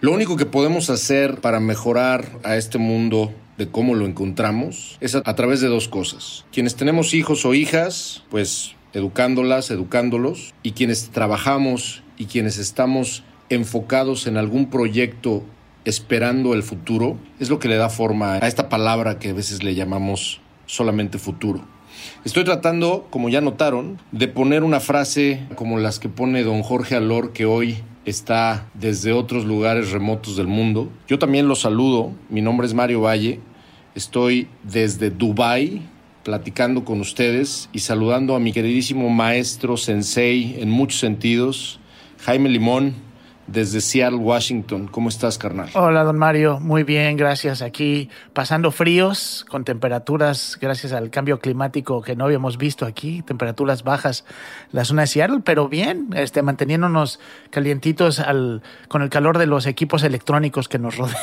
Lo 0.00 0.12
único 0.12 0.36
que 0.36 0.46
podemos 0.46 0.90
hacer 0.90 1.40
para 1.40 1.58
mejorar 1.58 2.38
a 2.44 2.56
este 2.56 2.78
mundo 2.78 3.32
de 3.56 3.66
cómo 3.66 3.96
lo 3.96 4.06
encontramos 4.06 4.96
es 5.00 5.16
a, 5.16 5.22
través 5.34 5.60
de 5.60 5.66
dos 5.66 5.88
cosas. 5.88 6.44
Quienes 6.52 6.76
tenemos 6.76 7.14
hijos 7.14 7.44
o 7.44 7.52
hijas, 7.52 8.22
pues 8.30 8.76
educándolas, 8.92 9.72
educándolos, 9.72 10.54
y 10.62 10.70
quienes 10.72 11.10
trabajamos 11.10 12.04
y 12.16 12.26
quienes 12.26 12.58
estamos 12.58 13.24
enfocados 13.48 14.28
en 14.28 14.36
algún 14.36 14.70
proyecto 14.70 15.42
esperando 15.84 16.54
el 16.54 16.62
futuro, 16.62 17.18
es 17.40 17.50
lo 17.50 17.58
que 17.58 17.66
le 17.66 17.76
da 17.76 17.88
forma 17.88 18.34
a 18.34 18.46
esta 18.46 18.68
palabra 18.68 19.18
que 19.18 19.30
a 19.30 19.34
veces 19.34 19.64
le 19.64 19.74
llamamos 19.74 20.40
solamente 20.66 21.18
futuro. 21.18 21.64
Estoy 22.24 22.44
tratando, 22.44 23.08
como 23.10 23.30
ya 23.30 23.40
notaron, 23.40 24.00
de 24.12 24.28
poner 24.28 24.62
una 24.62 24.78
frase 24.78 25.42
como 25.56 25.78
las 25.78 25.98
que 25.98 26.08
pone 26.08 26.44
don 26.44 26.62
Jorge 26.62 26.94
Alor, 26.94 27.32
que 27.32 27.46
hoy 27.46 27.78
está 28.08 28.68
desde 28.74 29.12
otros 29.12 29.44
lugares 29.44 29.90
remotos 29.90 30.36
del 30.36 30.46
mundo. 30.46 30.90
Yo 31.06 31.18
también 31.18 31.48
los 31.48 31.60
saludo. 31.60 32.12
Mi 32.28 32.40
nombre 32.40 32.66
es 32.66 32.74
Mario 32.74 33.02
Valle. 33.02 33.40
Estoy 33.94 34.48
desde 34.62 35.10
Dubai 35.10 35.82
platicando 36.22 36.84
con 36.84 37.00
ustedes 37.00 37.70
y 37.72 37.78
saludando 37.78 38.36
a 38.36 38.40
mi 38.40 38.52
queridísimo 38.52 39.08
maestro 39.08 39.76
sensei 39.76 40.56
en 40.60 40.70
muchos 40.70 41.00
sentidos, 41.00 41.80
Jaime 42.18 42.50
Limón 42.50 42.94
desde 43.48 43.80
Seattle, 43.80 44.18
Washington. 44.18 44.86
¿Cómo 44.88 45.08
estás, 45.08 45.38
carnal? 45.38 45.70
Hola, 45.74 46.04
don 46.04 46.18
Mario. 46.18 46.60
Muy 46.60 46.84
bien, 46.84 47.16
gracias. 47.16 47.62
Aquí 47.62 48.10
pasando 48.32 48.70
fríos, 48.70 49.44
con 49.48 49.64
temperaturas, 49.64 50.58
gracias 50.60 50.92
al 50.92 51.10
cambio 51.10 51.40
climático 51.40 52.02
que 52.02 52.14
no 52.14 52.26
habíamos 52.26 52.58
visto 52.58 52.86
aquí, 52.86 53.22
temperaturas 53.22 53.82
bajas 53.82 54.24
la 54.70 54.84
zona 54.84 55.02
de 55.02 55.08
Seattle, 55.08 55.40
pero 55.44 55.68
bien, 55.68 56.10
este, 56.14 56.42
manteniéndonos 56.42 57.20
calientitos 57.50 58.20
al, 58.20 58.62
con 58.88 59.02
el 59.02 59.08
calor 59.08 59.38
de 59.38 59.46
los 59.46 59.66
equipos 59.66 60.02
electrónicos 60.02 60.68
que 60.68 60.78
nos 60.78 60.96
rodean, 60.96 61.16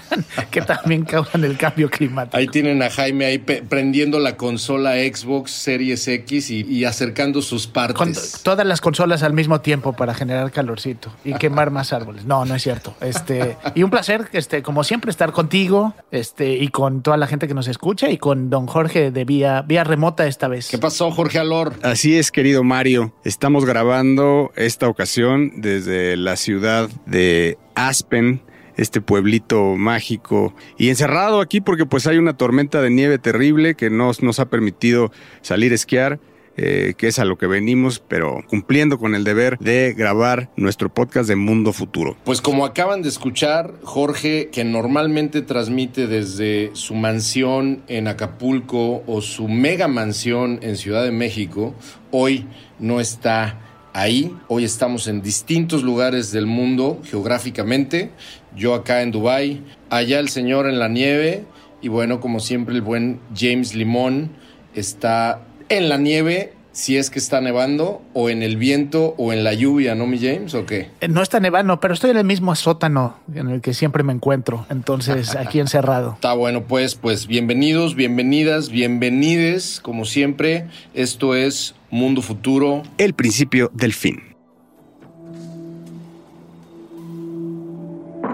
que 0.50 0.62
también 0.62 1.04
causan 1.04 1.44
el 1.44 1.56
cambio 1.56 1.88
climático. 1.88 2.36
Ahí 2.36 2.48
tienen 2.48 2.82
a 2.82 2.90
Jaime 2.90 3.26
ahí 3.26 3.38
prendiendo 3.38 4.18
la 4.18 4.36
consola 4.36 4.94
Xbox 4.94 5.52
Series 5.52 6.06
X 6.08 6.50
y, 6.50 6.84
acercando 6.84 7.42
sus 7.42 7.66
partes. 7.66 7.96
Con 7.96 8.42
todas 8.42 8.66
las 8.66 8.80
consolas 8.80 9.22
al 9.22 9.32
mismo 9.32 9.60
tiempo 9.60 9.92
para 9.92 10.14
generar 10.14 10.50
calorcito 10.50 11.12
y 11.24 11.34
quemar 11.34 11.67
más 11.70 11.92
árboles. 11.92 12.24
No, 12.24 12.44
no 12.44 12.54
es 12.54 12.62
cierto. 12.62 12.94
Este, 13.00 13.56
y 13.74 13.82
un 13.82 13.90
placer, 13.90 14.28
este, 14.32 14.62
como 14.62 14.84
siempre, 14.84 15.10
estar 15.10 15.32
contigo, 15.32 15.94
este, 16.10 16.56
y 16.56 16.68
con 16.68 17.02
toda 17.02 17.16
la 17.16 17.26
gente 17.26 17.48
que 17.48 17.54
nos 17.54 17.68
escucha 17.68 18.10
y 18.10 18.18
con 18.18 18.50
don 18.50 18.66
Jorge 18.66 19.10
de 19.10 19.24
vía, 19.24 19.62
vía 19.62 19.84
remota 19.84 20.26
esta 20.26 20.48
vez. 20.48 20.68
¿Qué 20.68 20.78
pasó, 20.78 21.10
Jorge 21.10 21.38
Alor? 21.38 21.74
Así 21.82 22.16
es, 22.16 22.30
querido 22.30 22.64
Mario. 22.64 23.12
Estamos 23.24 23.64
grabando 23.64 24.52
esta 24.56 24.88
ocasión 24.88 25.60
desde 25.60 26.16
la 26.16 26.36
ciudad 26.36 26.88
de 27.06 27.58
Aspen, 27.74 28.42
este 28.76 29.00
pueblito 29.00 29.74
mágico 29.76 30.54
y 30.78 30.88
encerrado 30.88 31.40
aquí 31.40 31.60
porque 31.60 31.84
pues 31.84 32.06
hay 32.06 32.16
una 32.16 32.36
tormenta 32.36 32.80
de 32.80 32.90
nieve 32.90 33.18
terrible 33.18 33.74
que 33.74 33.90
no 33.90 34.12
nos 34.20 34.38
ha 34.38 34.46
permitido 34.46 35.10
salir 35.42 35.72
a 35.72 35.74
esquiar 35.74 36.20
eh, 36.60 36.94
que 36.96 37.06
es 37.06 37.20
a 37.20 37.24
lo 37.24 37.38
que 37.38 37.46
venimos, 37.46 38.00
pero 38.00 38.44
cumpliendo 38.48 38.98
con 38.98 39.14
el 39.14 39.22
deber 39.22 39.58
de 39.58 39.94
grabar 39.96 40.50
nuestro 40.56 40.92
podcast 40.92 41.28
de 41.28 41.36
Mundo 41.36 41.72
Futuro. 41.72 42.16
Pues 42.24 42.40
como 42.40 42.66
acaban 42.66 43.00
de 43.00 43.08
escuchar, 43.08 43.74
Jorge, 43.84 44.48
que 44.50 44.64
normalmente 44.64 45.40
transmite 45.42 46.08
desde 46.08 46.70
su 46.72 46.96
mansión 46.96 47.84
en 47.86 48.08
Acapulco 48.08 49.04
o 49.06 49.20
su 49.20 49.46
mega 49.46 49.86
mansión 49.86 50.58
en 50.62 50.76
Ciudad 50.76 51.04
de 51.04 51.12
México, 51.12 51.74
hoy 52.10 52.44
no 52.80 52.98
está 52.98 53.60
ahí. 53.92 54.34
Hoy 54.48 54.64
estamos 54.64 55.06
en 55.06 55.22
distintos 55.22 55.84
lugares 55.84 56.32
del 56.32 56.46
mundo 56.46 57.00
geográficamente. 57.04 58.10
Yo 58.56 58.74
acá 58.74 59.02
en 59.02 59.12
Dubai, 59.12 59.62
allá 59.90 60.18
el 60.18 60.28
señor 60.28 60.68
en 60.68 60.80
la 60.80 60.88
nieve 60.88 61.44
y 61.80 61.86
bueno, 61.86 62.18
como 62.20 62.40
siempre 62.40 62.74
el 62.74 62.82
buen 62.82 63.20
James 63.32 63.76
Limón 63.76 64.32
está 64.74 65.47
en 65.68 65.88
la 65.88 65.96
nieve 65.96 66.52
si 66.78 66.96
es 66.96 67.10
que 67.10 67.18
está 67.18 67.40
nevando 67.40 68.02
o 68.14 68.30
en 68.30 68.42
el 68.44 68.56
viento 68.56 69.14
o 69.18 69.32
en 69.32 69.42
la 69.42 69.52
lluvia, 69.52 69.96
¿no, 69.96 70.06
mi 70.06 70.18
James? 70.18 70.54
¿O 70.54 70.64
qué? 70.64 70.90
Eh, 71.00 71.08
no 71.08 71.22
está 71.22 71.40
nevando, 71.40 71.80
pero 71.80 71.92
estoy 71.92 72.10
en 72.10 72.18
el 72.18 72.24
mismo 72.24 72.54
sótano 72.54 73.16
en 73.34 73.48
el 73.48 73.60
que 73.60 73.74
siempre 73.74 74.04
me 74.04 74.12
encuentro, 74.12 74.64
entonces 74.70 75.34
aquí 75.36 75.58
encerrado. 75.58 76.12
Está 76.14 76.34
bueno, 76.34 76.64
pues, 76.64 76.94
pues 76.94 77.26
bienvenidos, 77.26 77.96
bienvenidas, 77.96 78.70
bienvenides, 78.70 79.80
como 79.80 80.04
siempre. 80.04 80.68
Esto 80.94 81.34
es 81.34 81.74
Mundo 81.90 82.22
Futuro. 82.22 82.84
El 82.96 83.14
principio 83.14 83.72
del 83.74 83.92
fin. 83.92 84.22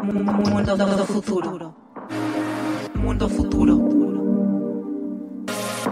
Mundo 0.02 1.06
futuro. 1.06 1.74
Mundo 2.94 3.28
futuro. 3.28 3.76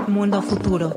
Mundo 0.06 0.42
futuro. 0.42 0.96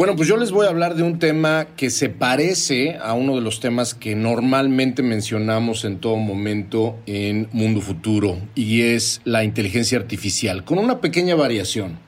Bueno, 0.00 0.16
pues 0.16 0.28
yo 0.28 0.38
les 0.38 0.50
voy 0.50 0.64
a 0.64 0.70
hablar 0.70 0.94
de 0.94 1.02
un 1.02 1.18
tema 1.18 1.66
que 1.76 1.90
se 1.90 2.08
parece 2.08 2.96
a 3.02 3.12
uno 3.12 3.34
de 3.34 3.42
los 3.42 3.60
temas 3.60 3.92
que 3.92 4.14
normalmente 4.14 5.02
mencionamos 5.02 5.84
en 5.84 5.98
todo 5.98 6.16
momento 6.16 6.98
en 7.04 7.50
Mundo 7.52 7.82
Futuro 7.82 8.38
y 8.54 8.80
es 8.80 9.20
la 9.24 9.44
inteligencia 9.44 9.98
artificial, 9.98 10.64
con 10.64 10.78
una 10.78 11.02
pequeña 11.02 11.34
variación. 11.34 11.98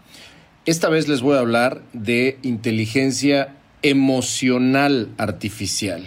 Esta 0.64 0.88
vez 0.88 1.06
les 1.06 1.20
voy 1.20 1.36
a 1.36 1.40
hablar 1.40 1.82
de 1.92 2.38
inteligencia 2.40 3.56
emocional 3.82 5.10
artificial. 5.18 6.02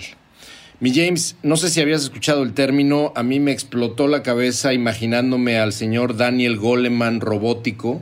Mi 0.79 0.93
James, 0.93 1.37
no 1.41 1.55
sé 1.55 1.69
si 1.69 1.81
habías 1.81 2.03
escuchado 2.03 2.43
el 2.43 2.53
término, 2.53 3.13
a 3.15 3.23
mí 3.23 3.39
me 3.39 3.53
explotó 3.53 4.07
la 4.07 4.23
cabeza 4.23 4.73
imaginándome 4.73 5.57
al 5.57 5.71
señor 5.71 6.17
Daniel 6.17 6.57
Goleman 6.57 7.21
robótico, 7.21 8.01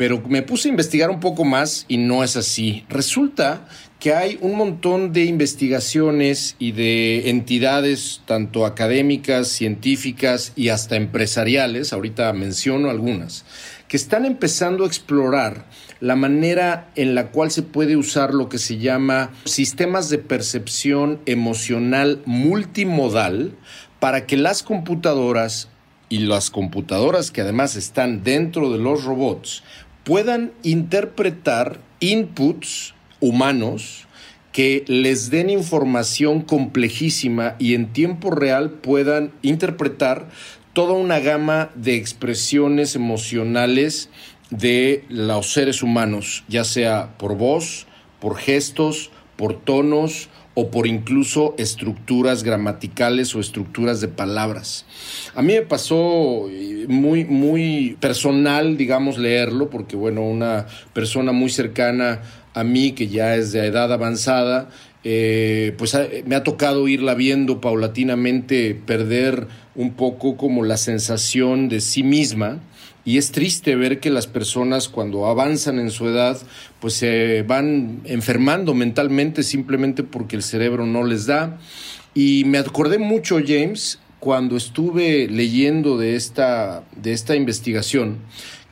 pero 0.00 0.22
me 0.26 0.40
puse 0.40 0.66
a 0.66 0.70
investigar 0.70 1.10
un 1.10 1.20
poco 1.20 1.44
más 1.44 1.84
y 1.86 1.98
no 1.98 2.24
es 2.24 2.34
así. 2.34 2.86
Resulta 2.88 3.68
que 3.98 4.14
hay 4.14 4.38
un 4.40 4.56
montón 4.56 5.12
de 5.12 5.26
investigaciones 5.26 6.56
y 6.58 6.72
de 6.72 7.28
entidades, 7.28 8.22
tanto 8.24 8.64
académicas, 8.64 9.48
científicas 9.48 10.54
y 10.56 10.70
hasta 10.70 10.96
empresariales, 10.96 11.92
ahorita 11.92 12.32
menciono 12.32 12.88
algunas, 12.88 13.44
que 13.88 13.98
están 13.98 14.24
empezando 14.24 14.84
a 14.84 14.86
explorar 14.86 15.66
la 16.00 16.16
manera 16.16 16.90
en 16.96 17.14
la 17.14 17.26
cual 17.26 17.50
se 17.50 17.60
puede 17.60 17.98
usar 17.98 18.32
lo 18.32 18.48
que 18.48 18.56
se 18.56 18.78
llama 18.78 19.32
sistemas 19.44 20.08
de 20.08 20.16
percepción 20.16 21.20
emocional 21.26 22.22
multimodal 22.24 23.52
para 23.98 24.24
que 24.24 24.38
las 24.38 24.62
computadoras 24.62 25.68
y 26.08 26.20
las 26.20 26.50
computadoras 26.50 27.30
que 27.30 27.42
además 27.42 27.76
están 27.76 28.24
dentro 28.24 28.72
de 28.72 28.78
los 28.78 29.04
robots 29.04 29.62
puedan 30.04 30.52
interpretar 30.62 31.80
inputs 32.00 32.94
humanos 33.20 34.06
que 34.52 34.84
les 34.88 35.30
den 35.30 35.50
información 35.50 36.42
complejísima 36.42 37.54
y 37.58 37.74
en 37.74 37.92
tiempo 37.92 38.30
real 38.30 38.70
puedan 38.70 39.32
interpretar 39.42 40.28
toda 40.72 40.94
una 40.94 41.20
gama 41.20 41.70
de 41.74 41.96
expresiones 41.96 42.96
emocionales 42.96 44.08
de 44.50 45.04
los 45.08 45.52
seres 45.52 45.82
humanos, 45.82 46.44
ya 46.48 46.64
sea 46.64 47.16
por 47.18 47.36
voz, 47.36 47.86
por 48.20 48.36
gestos, 48.36 49.10
por 49.36 49.54
tonos 49.54 50.28
o 50.60 50.70
por 50.70 50.86
incluso 50.86 51.54
estructuras 51.56 52.42
gramaticales 52.42 53.34
o 53.34 53.40
estructuras 53.40 54.02
de 54.02 54.08
palabras. 54.08 54.84
A 55.34 55.40
mí 55.40 55.54
me 55.54 55.62
pasó 55.62 56.50
eh, 56.50 56.84
muy, 56.86 57.24
muy 57.24 57.96
personal, 57.98 58.76
digamos, 58.76 59.16
leerlo, 59.16 59.70
porque 59.70 59.96
bueno, 59.96 60.20
una 60.20 60.66
persona 60.92 61.32
muy 61.32 61.48
cercana 61.48 62.20
a 62.52 62.62
mí, 62.62 62.92
que 62.92 63.08
ya 63.08 63.36
es 63.36 63.52
de 63.52 63.64
edad 63.64 63.90
avanzada, 63.90 64.68
eh, 65.02 65.72
pues 65.78 65.96
me 66.26 66.34
ha 66.34 66.44
tocado 66.44 66.86
irla 66.88 67.14
viendo 67.14 67.62
paulatinamente 67.62 68.74
perder 68.74 69.46
un 69.74 69.94
poco 69.94 70.36
como 70.36 70.62
la 70.62 70.76
sensación 70.76 71.70
de 71.70 71.80
sí 71.80 72.02
misma 72.02 72.60
y 73.10 73.18
es 73.18 73.32
triste 73.32 73.74
ver 73.74 73.98
que 73.98 74.08
las 74.08 74.28
personas 74.28 74.88
cuando 74.88 75.26
avanzan 75.26 75.80
en 75.80 75.90
su 75.90 76.06
edad 76.06 76.38
pues 76.78 76.94
se 76.94 77.42
van 77.42 78.02
enfermando 78.04 78.72
mentalmente 78.72 79.42
simplemente 79.42 80.04
porque 80.04 80.36
el 80.36 80.44
cerebro 80.44 80.86
no 80.86 81.02
les 81.02 81.26
da 81.26 81.58
y 82.14 82.44
me 82.44 82.58
acordé 82.58 82.98
mucho 82.98 83.40
James 83.44 83.98
cuando 84.20 84.56
estuve 84.56 85.26
leyendo 85.26 85.98
de 85.98 86.14
esta 86.14 86.84
de 86.94 87.12
esta 87.12 87.34
investigación 87.34 88.18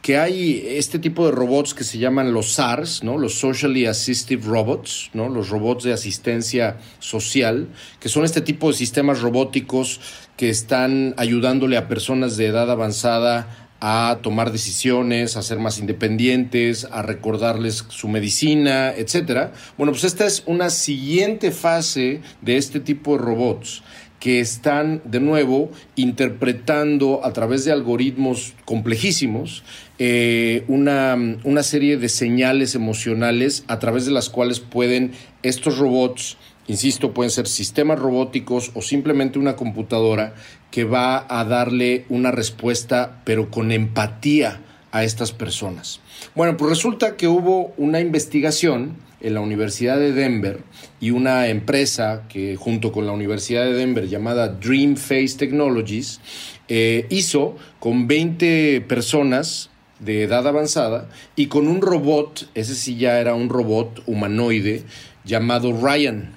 que 0.03 0.19
hay 0.19 0.65
este 0.69 1.01
tipo 1.01 1.27
de 1.27 1.33
robots 1.33 1.75
que 1.75 1.83
se 1.83 1.99
llaman 1.99 2.33
los 2.33 2.53
SARS, 2.53 3.03
¿no? 3.03 3.19
Los 3.19 3.35
Socially 3.35 3.87
Assistive 3.87 4.47
Robots, 4.47 5.11
¿no? 5.13 5.29
Los 5.29 5.51
robots 5.51 5.85
de 5.85 5.93
asistencia 5.93 6.79
social, 7.01 7.69
que 8.01 8.09
son 8.09 8.25
este 8.25 8.41
tipo 8.41 8.69
de 8.69 8.75
sistemas 8.75 9.21
robóticos 9.21 10.01
que 10.37 10.49
están 10.49 11.15
ayudándole 11.19 11.77
a 11.77 11.89
personas 11.89 12.37
de 12.37 12.47
edad 12.47 12.71
avanzada 12.71 13.68
a 13.81 14.19
tomar 14.23 14.53
decisiones, 14.53 15.37
a 15.37 15.43
ser 15.43 15.59
más 15.59 15.79
independientes, 15.79 16.87
a 16.91 17.03
recordarles 17.03 17.85
su 17.89 18.09
medicina, 18.09 18.93
etcétera. 18.93 19.53
Bueno, 19.77 19.93
pues 19.93 20.05
esta 20.05 20.27
es 20.27 20.43
una 20.47 20.71
siguiente 20.71 21.53
fase 21.53 22.23
de 22.43 22.57
este 22.57 22.81
tipo 22.81 23.17
de 23.17 23.25
robots 23.25 23.83
que 24.21 24.41
están 24.41 25.01
de 25.05 25.21
nuevo 25.21 25.71
interpretando 25.95 27.25
a 27.25 27.33
través 27.33 27.65
de 27.65 27.73
algoritmos 27.73 28.55
complejísimos 28.65 29.63
eh, 30.01 30.65
una, 30.69 31.17
una 31.45 31.63
serie 31.63 31.97
de 31.97 32.09
señales 32.09 32.75
emocionales 32.75 33.65
a 33.69 33.79
través 33.79 34.07
de 34.07 34.13
las 34.13 34.29
cuales 34.29 34.61
pueden 34.61 35.13
estos 35.43 35.79
robots, 35.79 36.37
insisto, 36.69 37.13
pueden 37.13 37.31
ser 37.31 37.49
sistemas 37.49 37.99
robóticos 37.99 38.71
o 38.75 38.83
simplemente 38.83 39.39
una 39.39 39.57
computadora 39.57 40.35
que 40.71 40.85
va 40.85 41.27
a 41.29 41.45
darle 41.45 42.05
una 42.09 42.31
respuesta 42.31 43.21
pero 43.25 43.51
con 43.51 43.73
empatía 43.73 44.61
a 44.93 45.05
estas 45.05 45.33
personas. 45.33 46.01
Bueno, 46.35 46.57
pues 46.57 46.71
resulta 46.71 47.17
que 47.17 47.29
hubo 47.29 47.75
una 47.77 48.01
investigación 48.01 48.97
en 49.21 49.35
la 49.35 49.41
Universidad 49.41 49.99
de 49.99 50.13
Denver 50.13 50.61
y 51.01 51.11
una 51.11 51.49
empresa 51.49 52.25
que 52.29 52.57
junto 52.57 52.93
con 52.93 53.07
la 53.07 53.13
Universidad 53.13 53.65
de 53.65 53.75
Denver 53.75 54.09
llamada 54.09 54.49
Dream 54.49 54.97
Face 54.97 55.37
Technologies 55.37 56.21
eh, 56.69 57.07
hizo 57.11 57.57
con 57.81 58.07
20 58.07 58.83
personas 58.83 59.71
de 59.99 60.23
edad 60.23 60.47
avanzada 60.47 61.09
y 61.35 61.47
con 61.47 61.67
un 61.67 61.81
robot, 61.81 62.49
ese 62.55 62.75
sí 62.75 62.97
ya 62.97 63.19
era 63.19 63.35
un 63.35 63.49
robot 63.49 64.03
humanoide 64.07 64.85
llamado 65.25 65.73
Ryan. 65.73 66.35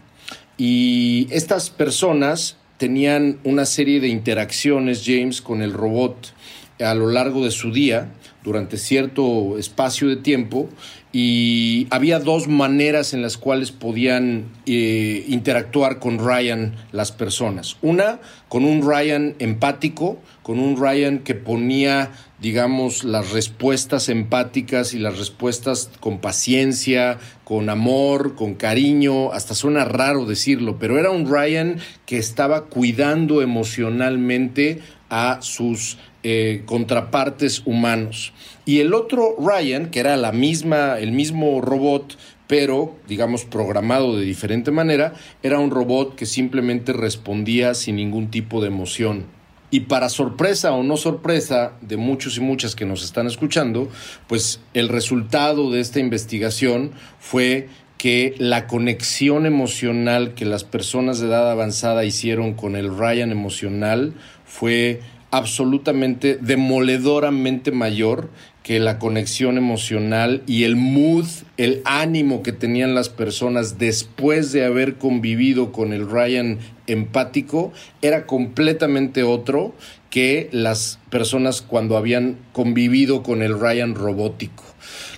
Y 0.57 1.27
estas 1.31 1.69
personas 1.69 2.57
tenían 2.77 3.39
una 3.43 3.65
serie 3.65 3.99
de 3.99 4.07
interacciones, 4.07 5.03
James, 5.05 5.41
con 5.41 5.61
el 5.61 5.73
robot 5.73 6.33
a 6.79 6.95
lo 6.95 7.11
largo 7.11 7.43
de 7.45 7.51
su 7.51 7.71
día, 7.71 8.11
durante 8.43 8.77
cierto 8.77 9.57
espacio 9.57 10.07
de 10.07 10.15
tiempo, 10.15 10.67
y 11.13 11.87
había 11.91 12.19
dos 12.19 12.47
maneras 12.47 13.13
en 13.13 13.21
las 13.21 13.37
cuales 13.37 13.71
podían 13.71 14.45
eh, 14.65 15.25
interactuar 15.27 15.99
con 15.99 16.17
Ryan 16.17 16.75
las 16.91 17.11
personas. 17.11 17.77
Una, 17.81 18.19
con 18.47 18.63
un 18.63 18.81
Ryan 18.81 19.35
empático, 19.39 20.17
con 20.43 20.59
un 20.59 20.75
Ryan 20.77 21.19
que 21.19 21.35
ponía, 21.35 22.11
digamos, 22.39 23.03
las 23.03 23.31
respuestas 23.31 24.09
empáticas 24.09 24.93
y 24.93 24.99
las 24.99 25.19
respuestas 25.19 25.91
con 25.99 26.19
paciencia, 26.19 27.19
con 27.43 27.69
amor, 27.69 28.35
con 28.35 28.55
cariño, 28.55 29.31
hasta 29.33 29.53
suena 29.53 29.85
raro 29.85 30.25
decirlo, 30.25 30.77
pero 30.79 30.97
era 30.97 31.11
un 31.11 31.31
Ryan 31.31 31.77
que 32.05 32.17
estaba 32.17 32.65
cuidando 32.65 33.41
emocionalmente 33.41 34.79
a 35.09 35.41
sus 35.41 35.97
eh, 36.23 36.63
contrapartes 36.65 37.63
humanos. 37.65 38.33
Y 38.65 38.79
el 38.79 38.93
otro 38.93 39.35
Ryan, 39.39 39.91
que 39.91 39.99
era 39.99 40.17
la 40.17 40.31
misma, 40.31 40.99
el 40.99 41.11
mismo 41.11 41.61
robot, 41.61 42.17
pero 42.47 42.95
digamos 43.07 43.45
programado 43.45 44.17
de 44.17 44.25
diferente 44.25 44.71
manera, 44.71 45.13
era 45.43 45.59
un 45.59 45.71
robot 45.71 46.15
que 46.15 46.25
simplemente 46.25 46.93
respondía 46.93 47.73
sin 47.73 47.95
ningún 47.97 48.29
tipo 48.31 48.61
de 48.61 48.67
emoción. 48.67 49.40
Y 49.71 49.81
para 49.81 50.09
sorpresa 50.09 50.73
o 50.73 50.83
no 50.83 50.97
sorpresa 50.97 51.73
de 51.81 51.97
muchos 51.97 52.37
y 52.37 52.41
muchas 52.41 52.75
que 52.75 52.85
nos 52.85 53.03
están 53.03 53.25
escuchando, 53.25 53.89
pues 54.27 54.59
el 54.73 54.89
resultado 54.89 55.71
de 55.71 55.79
esta 55.79 55.99
investigación 55.99 56.91
fue 57.19 57.69
que 57.97 58.35
la 58.37 58.67
conexión 58.67 59.45
emocional 59.45 60.33
que 60.33 60.43
las 60.43 60.63
personas 60.63 61.19
de 61.19 61.27
edad 61.27 61.49
avanzada 61.49 62.03
hicieron 62.03 62.53
con 62.53 62.75
el 62.75 62.97
Ryan 62.97 63.31
emocional 63.31 64.13
fue 64.43 65.01
absolutamente 65.29 66.37
demoledoramente 66.41 67.71
mayor 67.71 68.29
que 68.63 68.79
la 68.79 68.99
conexión 68.99 69.57
emocional 69.57 70.43
y 70.45 70.63
el 70.63 70.75
mood, 70.75 71.25
el 71.57 71.81
ánimo 71.85 72.43
que 72.43 72.51
tenían 72.51 72.93
las 72.93 73.09
personas 73.09 73.79
después 73.79 74.51
de 74.51 74.65
haber 74.65 74.95
convivido 74.95 75.71
con 75.71 75.93
el 75.93 76.09
Ryan 76.09 76.59
empático 76.91 77.71
era 78.01 78.25
completamente 78.25 79.23
otro 79.23 79.73
que 80.09 80.49
las 80.51 80.99
personas 81.09 81.61
cuando 81.61 81.97
habían 81.97 82.37
convivido 82.51 83.23
con 83.23 83.41
el 83.41 83.59
Ryan 83.59 83.95
robótico. 83.95 84.63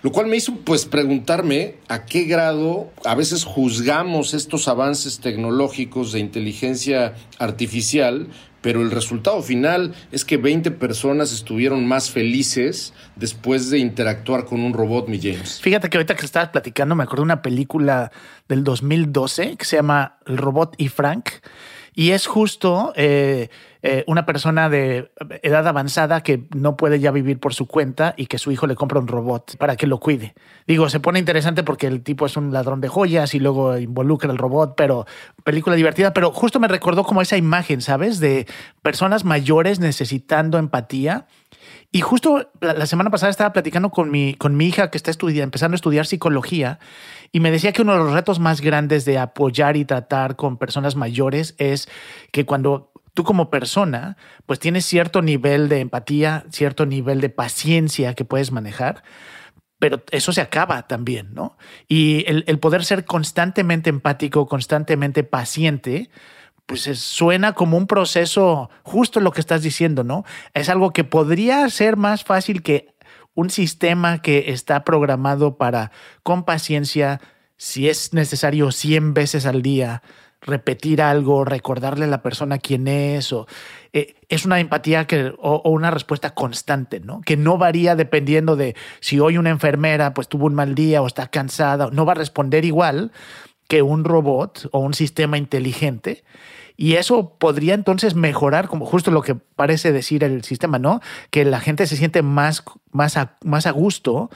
Lo 0.03 0.11
cual 0.11 0.27
me 0.27 0.37
hizo 0.37 0.55
pues 0.57 0.85
preguntarme 0.85 1.75
a 1.87 2.05
qué 2.05 2.25
grado 2.25 2.91
a 3.05 3.15
veces 3.15 3.43
juzgamos 3.43 4.33
estos 4.33 4.67
avances 4.67 5.19
tecnológicos 5.19 6.11
de 6.11 6.19
inteligencia 6.19 7.15
artificial 7.39 8.27
pero 8.63 8.81
el 8.81 8.89
resultado 8.89 9.44
final 9.44 9.94
es 10.12 10.25
que 10.25 10.38
20 10.38 10.71
personas 10.71 11.31
estuvieron 11.31 11.86
más 11.86 12.10
felices 12.10 12.94
después 13.15 13.69
de 13.69 13.77
interactuar 13.77 14.45
con 14.45 14.62
un 14.62 14.74
robot, 14.74 15.07
mi 15.10 15.19
James. 15.21 15.60
Fíjate 15.62 15.89
que 15.89 15.98
ahorita 15.98 16.15
que 16.15 16.25
estabas 16.25 16.50
platicando 16.50 16.95
me 16.95 17.04
acuerdo 17.04 17.21
de 17.21 17.25
una 17.25 17.42
película 17.42 18.12
del 18.48 18.63
2012 18.63 19.57
que 19.57 19.65
se 19.65 19.75
llama 19.75 20.18
El 20.25 20.38
robot 20.38 20.74
y 20.77 20.88
Frank 20.88 21.30
y 21.94 22.12
es 22.12 22.25
justo... 22.25 22.94
Eh, 22.95 23.49
eh, 23.85 24.06
una 24.07 24.25
persona 24.25 24.69
de 24.69 25.11
edad 25.42 25.68
avanzada 25.68 26.23
que 26.23 26.47
no 26.56 26.78
puede 26.78 27.02
ya 27.02 27.11
vivir 27.11 27.37
por 27.37 27.54
su 27.54 27.68
cuenta 27.68 28.13
y 28.16 28.28
que 28.28 28.37
su 28.37 28.49
hijo 28.49 28.66
le 28.66 28.75
compra 28.75 28.97
un 28.97 29.09
robot 29.09 29.57
para 29.57 29.75
que 29.75 29.87
lo 29.87 29.99
cuide. 29.99 30.35
Digo, 30.66 30.87
se 30.87 31.02
pone 31.02 31.19
interesante 31.19 31.63
porque 31.63 31.87
el 31.87 32.02
tipo 32.02 32.25
es 32.25 32.37
un 32.37 32.54
ladrón 32.54 32.80
de 32.80 32.87
joyas 32.87 33.35
y 33.35 33.40
luego 33.40 33.78
involucra 33.78 34.31
al 34.31 34.37
robot, 34.37 34.75
pero 34.78 35.06
película 35.44 35.75
divertida, 35.75 36.13
pero 36.13 36.31
justo 36.31 36.61
me 36.61 36.69
recordó 36.69 37.04
como 37.04 37.21
esa 37.21 37.35
imagen, 37.35 37.81
¿sabes? 37.81 38.21
De 38.21 38.47
personas 38.81 39.25
mayores 39.25 39.81
necesitando 39.81 40.59
empatía. 40.59 41.28
Y 41.92 41.99
justo 41.99 42.52
la, 42.61 42.85
semana 42.85 43.09
pasada 43.09 43.31
estaba 43.31 43.52
platicando 43.52 43.90
con 43.92 44.09
mi, 44.09 44.33
con 44.33 44.56
mi 44.56 44.68
hija 44.68 44.92
que 44.92 44.97
está 44.97 45.11
estudiando, 45.11 45.44
empezando 45.44 45.75
a 45.75 45.78
estudiar 45.78 46.06
psicología 46.06 46.80
y 47.33 47.42
me 47.42 47.52
decía 47.52 47.73
que 47.73 47.81
uno 47.81 47.94
de 47.94 47.97
los 47.97 48.13
retos 48.13 48.40
más 48.40 48.61
grandes 48.61 49.04
de 49.04 49.18
apoyar 49.18 49.75
y 49.75 49.83
tratar 49.85 50.37
con 50.37 50.57
personas 50.57 50.95
mayores 50.95 51.56
es 51.57 51.90
que 52.31 52.45
cuando 52.45 52.93
tú 53.13 53.23
como 53.23 53.49
persona, 53.49 54.17
pues 54.45 54.59
tienes 54.59 54.85
cierto 54.85 55.21
nivel 55.21 55.69
de 55.69 55.79
empatía, 55.79 56.45
cierto 56.49 56.85
nivel 56.85 57.21
de 57.21 57.29
paciencia 57.29 58.13
que 58.13 58.25
puedes 58.25 58.51
manejar, 58.51 59.03
pero 59.79 60.01
eso 60.11 60.31
se 60.31 60.41
acaba 60.41 60.87
también, 60.87 61.33
¿no? 61.33 61.57
Y 61.87 62.23
el, 62.27 62.59
poder 62.59 62.85
ser 62.85 63.05
constantemente 63.05 63.89
empático, 63.89 64.47
constantemente 64.47 65.23
paciente, 65.23 66.09
pues 66.65 66.83
suena 66.97 67.51
como 67.51 67.77
un 67.77 67.85
proceso, 67.85 68.69
justo 68.83 69.19
lo 69.19 69.31
que 69.31 69.41
estás 69.41 69.61
diciendo, 69.61 70.03
¿no? 70.03 70.23
Es 70.53 70.69
algo 70.69 70.91
que 70.91 71.03
podría 71.03 71.69
ser 71.69 71.97
más 71.97 72.23
fácil 72.23 72.63
que 72.63 72.95
un 73.35 73.49
sistema 73.49 74.21
que 74.21 74.51
está 74.53 74.85
programado 74.85 75.57
para, 75.57 75.91
con 76.23 76.45
paciencia, 76.45 77.19
si 77.57 77.89
es 77.89 78.13
necesario 78.13 78.71
100 78.71 79.13
veces 79.13 79.45
al 79.45 79.61
día, 79.61 80.01
repetir 80.45 81.02
algo, 81.02 81.45
recordarle 81.45 82.06
a 82.06 82.09
la 82.09 82.21
persona 82.21 82.57
quién 82.57 82.88
es, 82.88 83.33
o 83.33 83.47
eh, 83.94 84.16
es 84.30 84.45
una 84.45 84.59
empatía 84.59 85.06
que, 85.07 85.33
o, 85.38 85.62
una 85.69 85.92
respuesta 85.92 86.33
constante, 86.33 87.00
¿no? 87.00 87.21
Que 87.21 87.38
no 87.38 87.57
varía 87.57 87.95
dependiendo 87.95 88.56
de 88.56 88.76
si 89.00 89.19
hoy 89.19 89.38
una 89.38 89.50
enfermera 89.50 90.14
pues 90.14 90.28
tuvo 90.28 90.45
un 90.45 90.54
mal 90.54 90.76
día 90.76 91.02
o 91.02 91.07
está 91.07 91.28
cansada, 91.28 91.90
no 91.92 92.06
va 92.06 92.14
a 92.14 92.16
responder 92.16 92.66
igual 92.66 93.12
que 93.68 93.81
un 93.81 94.04
robot 94.04 94.69
o 94.71 94.80
un 94.80 94.94
sistema 94.94 95.38
inteligente. 95.38 96.23
Y 96.76 96.94
eso 96.94 97.38
podría 97.38 97.76
entonces 97.76 98.16
mejorar, 98.16 98.68
como 98.68 98.85
justo 98.85 99.12
lo 99.12 99.21
que 99.21 99.35
parece 99.35 99.92
decir 99.92 100.23
el 100.23 100.44
sistema, 100.44 100.80
¿no? 100.80 101.02
Que 101.30 101.45
la 101.45 101.59
gente 101.59 101.85
se 101.85 101.95
siente 101.95 102.23
más, 102.23 102.64
más, 102.92 103.16
más 103.44 103.68
a 103.68 103.71
gusto 103.71 104.31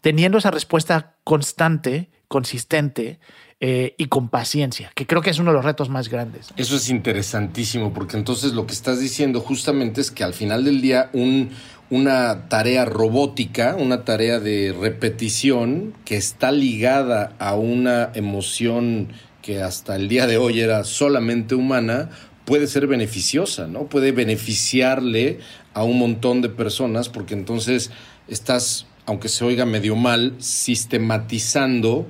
teniendo 0.00 0.38
esa 0.38 0.50
respuesta 0.50 1.16
constante, 1.24 2.10
consistente 2.28 3.18
eh, 3.60 3.94
y 3.98 4.06
con 4.06 4.28
paciencia, 4.28 4.90
que 4.94 5.06
creo 5.06 5.20
que 5.20 5.30
es 5.30 5.38
uno 5.38 5.50
de 5.50 5.56
los 5.56 5.64
retos 5.64 5.88
más 5.88 6.08
grandes. 6.08 6.48
Eso 6.56 6.76
es 6.76 6.88
interesantísimo, 6.88 7.92
porque 7.92 8.16
entonces 8.16 8.52
lo 8.52 8.66
que 8.66 8.72
estás 8.72 9.00
diciendo 9.00 9.40
justamente 9.40 10.00
es 10.00 10.10
que 10.10 10.24
al 10.24 10.32
final 10.32 10.64
del 10.64 10.80
día 10.80 11.10
un, 11.12 11.50
una 11.90 12.48
tarea 12.48 12.84
robótica, 12.84 13.76
una 13.76 14.04
tarea 14.04 14.40
de 14.40 14.74
repetición 14.78 15.92
que 16.04 16.16
está 16.16 16.52
ligada 16.52 17.34
a 17.38 17.54
una 17.54 18.10
emoción 18.14 19.08
que 19.42 19.62
hasta 19.62 19.96
el 19.96 20.08
día 20.08 20.26
de 20.26 20.38
hoy 20.38 20.60
era 20.60 20.84
solamente 20.84 21.54
humana, 21.54 22.10
puede 22.44 22.66
ser 22.66 22.86
beneficiosa, 22.86 23.66
¿no? 23.66 23.84
Puede 23.86 24.12
beneficiarle 24.12 25.40
a 25.74 25.84
un 25.84 25.98
montón 25.98 26.42
de 26.42 26.48
personas 26.48 27.08
porque 27.08 27.34
entonces 27.34 27.90
estás, 28.28 28.86
aunque 29.06 29.28
se 29.28 29.44
oiga 29.44 29.66
medio 29.66 29.96
mal, 29.96 30.34
sistematizando 30.38 32.06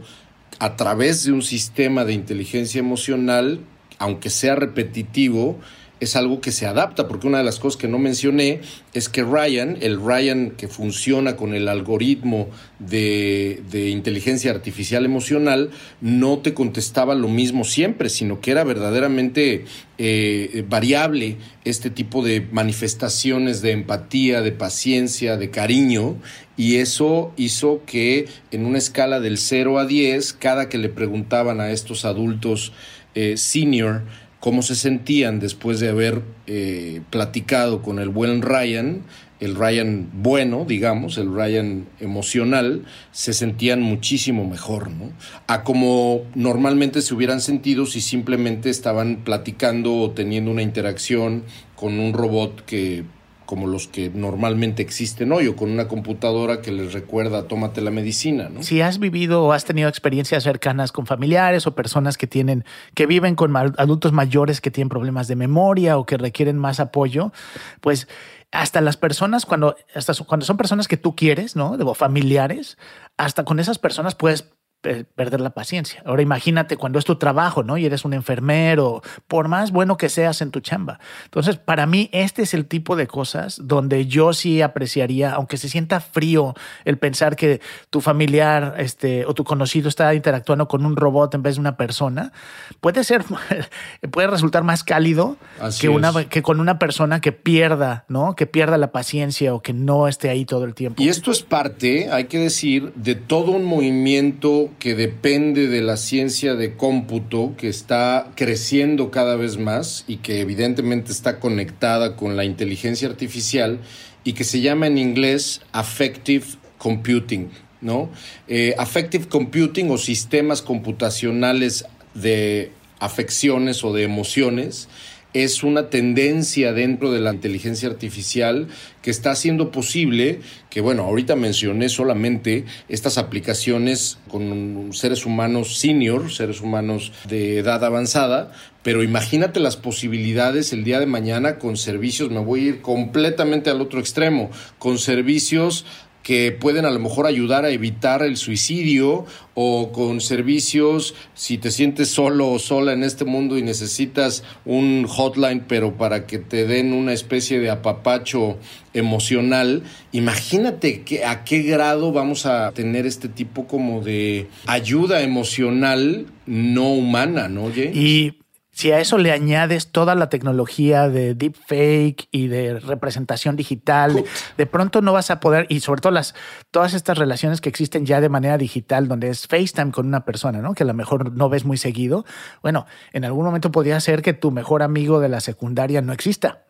a 0.59 0.77
través 0.77 1.25
de 1.25 1.33
un 1.33 1.43
sistema 1.43 2.05
de 2.05 2.13
inteligencia 2.13 2.79
emocional, 2.79 3.61
aunque 3.99 4.31
sea 4.31 4.55
repetitivo, 4.55 5.59
es 6.01 6.17
algo 6.17 6.41
que 6.41 6.51
se 6.51 6.67
adapta, 6.67 7.07
porque 7.07 7.27
una 7.27 7.39
de 7.39 7.45
las 7.45 7.59
cosas 7.59 7.79
que 7.79 7.87
no 7.87 7.99
mencioné 7.99 8.61
es 8.95 9.09
que 9.09 9.23
Ryan, 9.23 9.77
el 9.81 10.01
Ryan 10.01 10.53
que 10.53 10.67
funciona 10.67 11.37
con 11.37 11.55
el 11.55 11.69
algoritmo 11.69 12.49
de, 12.79 13.63
inteligencia 13.91 14.51
artificial 14.51 15.05
emocional, 15.05 15.71
no 16.01 16.39
te 16.39 16.55
contestaba 16.55 17.15
lo 17.15 17.29
mismo 17.29 17.65
siempre, 17.65 18.09
sino 18.09 18.41
que 18.41 18.51
era 18.51 18.65
verdaderamente 18.65 19.67
eh, 19.99 20.65
variable 20.69 21.37
este 21.65 21.91
tipo 21.91 22.25
de 22.25 22.47
manifestaciones 22.51 23.61
de 23.61 23.73
empatía, 23.73 24.41
de 24.41 24.53
paciencia, 24.53 25.37
de 25.37 25.51
cariño, 25.51 26.17
y 26.57 26.77
eso 26.77 27.33
hizo 27.37 27.83
que 27.87 28.27
en 28.51 28.65
una 28.65 28.79
escala 28.79 29.21
del 29.21 29.39
0 29.39 29.79
a 29.79 29.87
10, 29.87 30.33
cada 30.35 30.69
que 30.69 30.79
le 30.79 30.89
preguntaban 30.89 31.61
a 31.61 31.71
estos 31.71 32.05
adultos 32.05 32.73
eh, 33.15 33.37
senior, 33.37 34.03
cómo 34.41 34.63
se 34.63 34.75
sentían 34.75 35.39
después 35.39 35.79
de 35.81 35.91
haber 35.91 36.23
eh, 36.47 37.03
platicado 37.11 37.83
con 37.83 37.99
el 37.99 38.09
buen 38.09 38.43
Ryan, 38.43 39.03
el 39.39 39.55
Ryan 39.55 40.11
bueno, 40.13 40.65
digamos, 40.67 41.19
el 41.19 41.35
Ryan 41.35 41.87
emocional, 42.01 42.85
se 43.13 43.33
sentían 43.33 43.81
muchísimo 43.81 44.47
mejor, 44.47 44.91
¿no? 44.91 45.13
A 45.47 45.63
como 45.63 46.23
normalmente 46.35 47.03
se 47.03 47.15
hubieran 47.15 47.41
sentido 47.41 47.87
si 47.87 48.01
simplemente 48.01 48.71
estaban 48.71 49.25
platicando 49.25 49.95
o 49.95 50.11
teniendo 50.11 50.51
una 50.51 50.63
interacción 50.63 51.45
con 51.77 52.01
un 52.01 52.13
robot 52.13 52.65
que 52.65 53.05
como 53.51 53.67
los 53.67 53.89
que 53.89 54.11
normalmente 54.11 54.81
existen 54.81 55.33
hoy 55.33 55.49
o 55.49 55.57
con 55.57 55.73
una 55.73 55.89
computadora 55.89 56.63
que 56.63 56.71
les 56.71 56.93
recuerda 56.93 57.49
tómate 57.49 57.81
la 57.81 57.91
medicina, 57.91 58.49
¿no? 58.49 58.63
Si 58.63 58.81
has 58.81 59.01
vivido 59.01 59.43
o 59.43 59.53
has 59.53 59.65
tenido 59.65 59.89
experiencias 59.89 60.45
cercanas 60.45 60.93
con 60.93 61.05
familiares 61.05 61.67
o 61.67 61.75
personas 61.75 62.17
que 62.17 62.29
tienen 62.29 62.65
que 62.95 63.07
viven 63.07 63.35
con 63.35 63.57
adultos 63.57 64.13
mayores 64.13 64.61
que 64.61 64.71
tienen 64.71 64.89
problemas 64.89 65.27
de 65.27 65.35
memoria 65.35 65.99
o 65.99 66.07
que 66.07 66.17
requieren 66.17 66.59
más 66.59 66.79
apoyo, 66.79 67.33
pues 67.81 68.07
hasta 68.53 68.81
las 68.81 68.97
personas 68.97 69.47
cuando 69.47 69.75
hasta 69.97 70.15
cuando 70.23 70.47
son 70.47 70.57
personas 70.57 70.87
que 70.87 70.97
tú 70.97 71.17
quieres, 71.17 71.57
¿no? 71.57 71.77
De 71.77 71.93
familiares, 71.97 72.79
hasta 73.17 73.45
con 73.45 73.59
esas 73.59 73.81
personas 73.81 74.15
puedes 74.15 74.53
perder 74.81 75.41
la 75.41 75.51
paciencia. 75.51 76.03
Ahora 76.07 76.23
imagínate 76.23 76.77
cuando 76.77 76.99
es 76.99 77.05
tu 77.05 77.17
trabajo, 77.17 77.63
¿no? 77.63 77.77
Y 77.77 77.85
eres 77.85 78.05
un 78.05 78.15
enfermero, 78.15 79.03
por 79.29 79.49
más 79.49 79.73
bueno 79.73 79.97
que 79.97 80.09
seas 80.09 80.41
en 80.41 80.51
tu 80.51 80.61
chamba. 80.61 80.99
Entonces, 81.25 81.57
para 81.57 81.87
mí, 81.87 82.09
este 82.13 82.43
es 82.43 82.55
el 82.55 82.67
tipo 82.67 82.97
de 82.97 83.07
cosas 83.07 83.61
donde 83.63 84.07
yo 84.07 84.33
sí 84.33 84.63
apreciaría, 84.63 85.33
aunque 85.33 85.59
se 85.59 85.69
sienta 85.69 86.01
frío 86.01 86.55
el 86.85 86.99
pensar 86.99 87.37
que 87.37 87.61
tu 87.91 88.01
familiar 88.01 88.75
este, 88.79 89.27
o 89.27 89.35
tu 89.35 89.45
conocido 89.45 89.89
está 89.89 90.15
interactuando 90.15 90.67
con 90.67 90.87
un 90.87 90.97
robot 90.97 91.35
en 91.35 91.43
vez 91.43 91.57
de 91.57 91.61
una 91.61 91.77
persona, 91.77 92.33
puede 92.81 93.05
ser, 93.05 93.25
puede 94.11 94.29
resultar 94.29 94.65
más 94.65 94.83
cálido 94.83 95.37
que, 95.79 95.91
una, 95.91 96.13
que 96.25 96.43
con 96.43 96.59
una 96.59 96.79
persona 96.79 97.21
que 97.21 97.33
pierda, 97.33 98.05
¿no? 98.09 98.35
Que 98.35 98.47
pierda 98.47 98.79
la 98.79 98.93
paciencia 98.93 99.55
o 99.55 99.61
que 99.61 99.75
no 99.75 100.09
esté 100.09 100.31
ahí 100.31 100.47
todo 100.47 100.65
el 100.65 100.75
tiempo. 100.75 101.03
Y 101.03 101.09
esto 101.09 101.31
es 101.31 101.43
parte, 101.43 102.11
hay 102.11 102.25
que 102.25 102.39
decir, 102.39 102.93
de 102.95 103.15
todo 103.15 103.53
un 103.53 103.65
movimiento 103.65 104.70
que 104.79 104.95
depende 104.95 105.67
de 105.69 105.81
la 105.81 105.97
ciencia 105.97 106.55
de 106.55 106.77
cómputo 106.77 107.55
que 107.57 107.69
está 107.69 108.33
creciendo 108.35 109.11
cada 109.11 109.37
vez 109.37 109.59
más 109.59 110.05
y 110.07 110.19
que 110.19 110.41
evidentemente 110.41 111.13
está 111.13 111.41
conectada 111.41 112.17
con 112.17 112.37
la 112.37 112.45
inteligencia 112.45 113.09
artificial 113.09 113.81
y 114.25 114.35
que 114.35 114.45
se 114.45 114.61
llama 114.61 114.87
en 114.87 114.99
inglés 114.99 115.61
affective 115.73 116.45
computing, 116.79 117.51
¿no? 117.81 118.11
Eh, 118.49 118.75
affective 118.79 119.27
computing 119.29 119.91
o 119.91 119.99
sistemas 119.99 120.63
computacionales 120.63 121.85
de 122.15 122.73
afecciones 122.99 123.83
o 123.85 123.93
de 123.93 124.05
emociones 124.05 124.89
es 125.33 125.63
una 125.63 125.91
tendencia 125.91 126.73
dentro 126.73 127.13
de 127.13 127.21
la 127.21 127.33
inteligencia 127.33 127.89
artificial 127.89 128.69
que 129.03 129.11
está 129.11 129.31
haciendo 129.31 129.71
posible 129.71 130.41
que, 130.69 130.81
bueno, 130.81 131.05
ahorita 131.05 131.37
mencioné 131.37 131.89
solamente 131.89 132.65
estas 132.89 133.19
aplicaciones 133.19 134.19
con 134.29 134.91
seres 134.93 135.27
humanos 135.27 135.79
senior, 135.79 136.33
seres 136.33 136.61
humanos 136.61 137.13
de 137.29 137.59
edad 137.59 137.85
avanzada, 137.85 138.53
pero 138.83 139.03
imagínate 139.03 139.61
las 139.61 139.77
posibilidades 139.77 140.73
el 140.73 140.85
día 140.85 141.01
de 141.01 141.07
mañana 141.07 141.59
con 141.59 141.77
servicios, 141.77 142.31
me 142.31 142.41
voy 142.41 142.61
a 142.61 142.69
ir 142.69 142.81
completamente 142.81 143.71
al 143.71 143.81
otro 143.81 144.01
extremo, 144.01 144.51
con 144.79 144.99
servicios 144.99 145.85
que 146.23 146.53
pueden 146.53 146.85
a 146.85 146.91
lo 146.91 146.99
mejor 146.99 147.27
ayudar 147.27 147.65
a 147.65 147.71
evitar 147.71 148.23
el 148.23 148.37
suicidio 148.37 149.25
o 149.55 149.91
con 149.93 150.21
servicios 150.21 151.15
si 151.35 151.59
te 151.59 151.71
sientes 151.71 152.09
solo 152.09 152.51
o 152.51 152.59
sola 152.59 152.93
en 152.93 153.03
este 153.03 153.25
mundo 153.25 153.59
y 153.59 153.63
necesitas 153.63 154.45
un 154.65 155.07
hotline 155.07 155.65
pero 155.67 155.97
para 155.97 156.27
que 156.27 156.39
te 156.39 156.67
den 156.67 156.93
una 156.93 157.13
especie 157.13 157.59
de 157.59 157.71
apapacho 157.71 158.59
emocional, 158.93 159.83
imagínate 160.13 161.03
que, 161.03 161.25
a 161.25 161.45
qué 161.45 161.63
grado 161.63 162.13
vamos 162.13 162.47
a 162.47 162.73
tener 162.73 163.07
este 163.07 163.29
tipo 163.29 163.67
como 163.67 164.03
de 164.03 164.49
ayuda 164.67 165.23
emocional 165.23 166.27
no 166.47 166.93
humana, 166.93 167.49
¿no, 167.49 167.71
James? 167.71 167.97
Y 167.97 168.35
si 168.81 168.93
a 168.93 168.99
eso 168.99 169.19
le 169.19 169.31
añades 169.31 169.93
toda 169.93 170.15
la 170.15 170.31
tecnología 170.31 171.11
de 171.11 171.35
deepfake 171.35 172.29
y 172.31 172.47
de 172.47 172.81
representación 172.81 173.55
digital, 173.55 174.25
de 174.57 174.67
pronto 174.67 175.03
no 175.03 175.13
vas 175.13 175.31
a 175.31 175.39
poder, 175.39 175.67
y 175.69 175.81
sobre 175.81 176.01
todo 176.01 176.15
las, 176.15 176.35
todas 176.71 176.95
estas 176.95 177.19
relaciones 177.19 177.61
que 177.61 177.69
existen 177.69 178.07
ya 178.07 178.23
de 178.23 178.31
manera 178.31 178.57
digital, 178.57 179.07
donde 179.07 179.29
es 179.29 179.47
FaceTime 179.47 179.93
con 179.93 180.07
una 180.07 180.25
persona, 180.25 180.63
¿no? 180.63 180.73
Que 180.73 180.85
a 180.85 180.87
lo 180.87 180.95
mejor 180.95 181.31
no 181.31 181.51
ves 181.51 181.67
muy 181.67 181.77
seguido. 181.77 182.25
Bueno, 182.63 182.87
en 183.13 183.27
algún 183.27 183.45
momento 183.45 183.71
podría 183.71 184.01
ser 184.01 184.23
que 184.23 184.33
tu 184.33 184.51
mejor 184.51 184.83
amigo 184.83 185.21
de 185.21 185.29
la 185.29 185.41
secundaria 185.41 186.01
no 186.01 186.15
exista. 186.15 186.63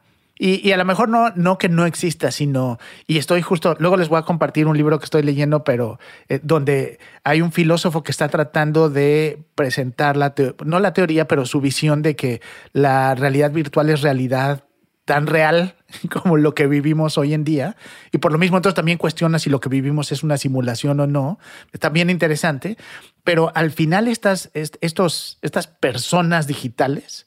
Y, 0.43 0.73
a 0.73 0.79
lo 0.79 0.87
mejor 0.87 1.11
no, 1.11 1.35
no 1.37 1.59
que 1.59 1.69
no 1.69 1.85
exista, 1.85 2.31
sino, 2.31 2.79
y 3.07 3.19
estoy 3.19 3.43
justo, 3.43 3.77
luego 3.79 3.99
les 3.99 4.09
voy 4.09 4.19
a 4.19 4.23
compartir 4.23 4.67
un 4.67 4.75
libro 4.75 4.99
que 4.99 5.05
estoy 5.05 5.23
leyendo, 5.23 5.65
pero 5.65 6.01
eh, 6.31 6.41
donde 6.43 6.99
hay 7.25 7.43
un 7.43 7.53
filósofo 7.53 8.03
que 8.03 8.11
está 8.11 8.27
tratando 8.29 8.89
de 8.89 9.43
presentar 9.55 10.17
la, 10.17 10.33
no 10.65 10.81
la 10.81 10.95
teoría, 10.95 11.29
pero 11.29 11.45
su 11.45 11.61
visión 11.61 12.01
de 12.01 12.17
que 12.17 12.41
la 12.73 13.15
realidad 13.15 13.51
virtual 13.51 13.91
es 13.91 14.01
realidad 14.01 14.65
tan 15.05 15.27
real 15.27 15.77
como 16.11 16.39
lo 16.39 16.55
que 16.55 16.67
vivimos 16.67 17.19
hoy 17.19 17.35
en 17.35 17.45
día. 17.45 17.77
Y 18.11 18.17
por 18.17 18.33
lo 18.33 18.39
mismo, 18.39 18.57
entonces 18.57 18.77
también 18.77 18.97
cuestiona 18.97 19.39
si 19.39 19.51
lo 19.51 19.61
que 19.61 19.69
vivimos 19.69 20.11
es 20.11 20.23
una 20.23 20.39
simulación 20.39 21.01
o 21.01 21.07
no. 21.07 21.39
Está 21.75 21.91
bien 21.91 22.09
interesante. 22.09 22.79
Pero 23.25 23.53
al 23.55 23.73
final, 23.73 24.09
estas, 24.09 24.51
estos, 24.55 25.39
estas 25.43 25.67
personas 25.67 26.47
digitales, 26.47 27.27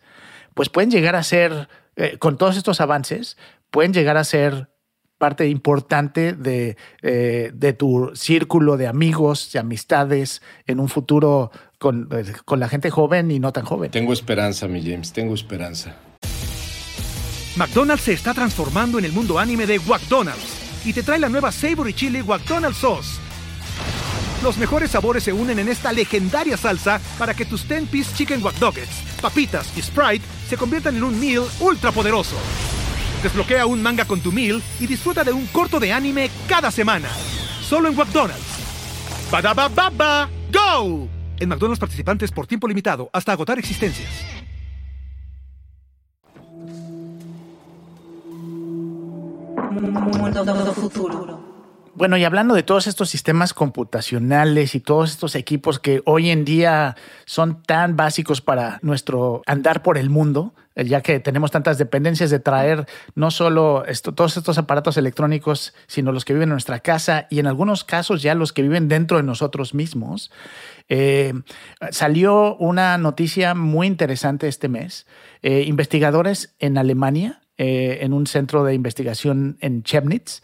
pues 0.55 0.69
pueden 0.69 0.89
llegar 0.89 1.15
a 1.15 1.21
ser 1.21 1.67
eh, 1.95 2.17
con 2.17 2.37
todos 2.37 2.57
estos 2.57 2.81
avances, 2.81 3.37
pueden 3.69 3.93
llegar 3.93 4.17
a 4.17 4.23
ser 4.23 4.69
parte 5.17 5.47
importante 5.47 6.33
de, 6.33 6.75
eh, 7.01 7.51
de 7.53 7.73
tu 7.73 8.11
círculo 8.13 8.75
de 8.75 8.87
amigos 8.87 9.53
y 9.55 9.57
amistades 9.57 10.41
en 10.65 10.79
un 10.79 10.89
futuro 10.89 11.49
con, 11.79 12.09
eh, 12.11 12.25
con 12.43 12.59
la 12.59 12.67
gente 12.67 12.89
joven 12.89 13.31
y 13.31 13.39
no 13.39 13.53
tan 13.53 13.63
joven. 13.63 13.91
Tengo 13.91 14.11
esperanza, 14.11 14.67
mi 14.67 14.81
James, 14.81 15.13
tengo 15.13 15.33
esperanza. 15.33 15.95
McDonald's 17.55 18.03
se 18.03 18.13
está 18.13 18.33
transformando 18.33 18.99
en 18.99 19.05
el 19.05 19.13
mundo 19.13 19.39
anime 19.39 19.65
de 19.65 19.79
McDonald's 19.79 20.85
y 20.85 20.91
te 20.91 21.03
trae 21.03 21.19
la 21.19 21.29
nueva 21.29 21.51
Savory 21.51 21.93
Chili 21.93 22.23
McDonald's 22.23 22.79
Sauce. 22.79 23.21
Los 24.43 24.57
mejores 24.57 24.91
sabores 24.91 25.23
se 25.23 25.31
unen 25.31 25.57
en 25.59 25.69
esta 25.69 25.93
legendaria 25.93 26.57
salsa 26.57 26.99
para 27.17 27.33
que 27.33 27.45
tus 27.45 27.65
10-piece 27.69 28.13
chicken 28.13 28.43
wack 28.43 28.55
papitas 29.21 29.71
y 29.77 29.81
Sprite 29.81 30.25
se 30.53 30.57
conviertan 30.57 30.95
en 30.95 31.03
un 31.03 31.19
meal 31.19 31.45
ultra 31.61 31.91
poderoso. 31.91 32.35
Desbloquea 33.23 33.65
un 33.65 33.81
manga 33.81 34.05
con 34.05 34.19
tu 34.19 34.31
meal 34.31 34.61
y 34.79 34.85
disfruta 34.85 35.23
de 35.23 35.31
un 35.31 35.47
corto 35.47 35.79
de 35.79 35.91
anime 35.91 36.29
cada 36.47 36.69
semana. 36.69 37.09
Solo 37.67 37.89
en 37.89 37.95
McDonald's. 37.95 38.59
baba 39.31 40.29
¡Go! 40.51 41.07
En 41.39 41.49
McDonald's 41.49 41.79
participantes 41.79 42.29
por 42.29 42.45
tiempo 42.45 42.67
limitado 42.67 43.09
hasta 43.13 43.31
agotar 43.31 43.57
existencias. 43.57 44.11
Mundo 49.71 50.73
futuro. 50.75 51.42
Bueno, 51.95 52.17
y 52.17 52.23
hablando 52.23 52.55
de 52.55 52.63
todos 52.63 52.87
estos 52.87 53.11
sistemas 53.11 53.53
computacionales 53.53 54.73
y 54.73 54.79
todos 54.79 55.11
estos 55.11 55.35
equipos 55.35 55.77
que 55.77 56.01
hoy 56.05 56.31
en 56.31 56.43
día 56.43 56.95
son 57.25 57.61
tan 57.61 57.95
básicos 57.95 58.41
para 58.41 58.79
nuestro 58.81 59.43
andar 59.45 59.83
por 59.83 59.99
el 59.99 60.09
mundo, 60.09 60.55
eh, 60.73 60.85
ya 60.85 61.01
que 61.01 61.19
tenemos 61.19 61.51
tantas 61.51 61.77
dependencias 61.77 62.31
de 62.31 62.39
traer 62.39 62.87
no 63.13 63.29
solo 63.29 63.83
todos 64.15 64.37
estos 64.37 64.57
aparatos 64.57 64.97
electrónicos, 64.97 65.75
sino 65.85 66.11
los 66.11 66.25
que 66.25 66.33
viven 66.33 66.49
en 66.49 66.53
nuestra 66.53 66.79
casa 66.79 67.27
y 67.29 67.37
en 67.37 67.45
algunos 67.45 67.83
casos 67.83 68.23
ya 68.23 68.33
los 68.33 68.53
que 68.53 68.63
viven 68.63 68.87
dentro 68.87 69.17
de 69.17 69.23
nosotros 69.23 69.75
mismos. 69.75 70.31
Eh, 70.89 71.33
salió 71.91 72.55
una 72.55 72.97
noticia 72.97 73.53
muy 73.53 73.85
interesante 73.85 74.47
este 74.47 74.67
mes. 74.67 75.05
Eh, 75.43 75.65
investigadores 75.67 76.55
en 76.57 76.79
Alemania, 76.79 77.39
en 77.55 78.13
un 78.13 78.25
centro 78.25 78.63
de 78.63 78.73
investigación 78.73 79.57
en 79.61 79.83
Chemnitz, 79.83 80.41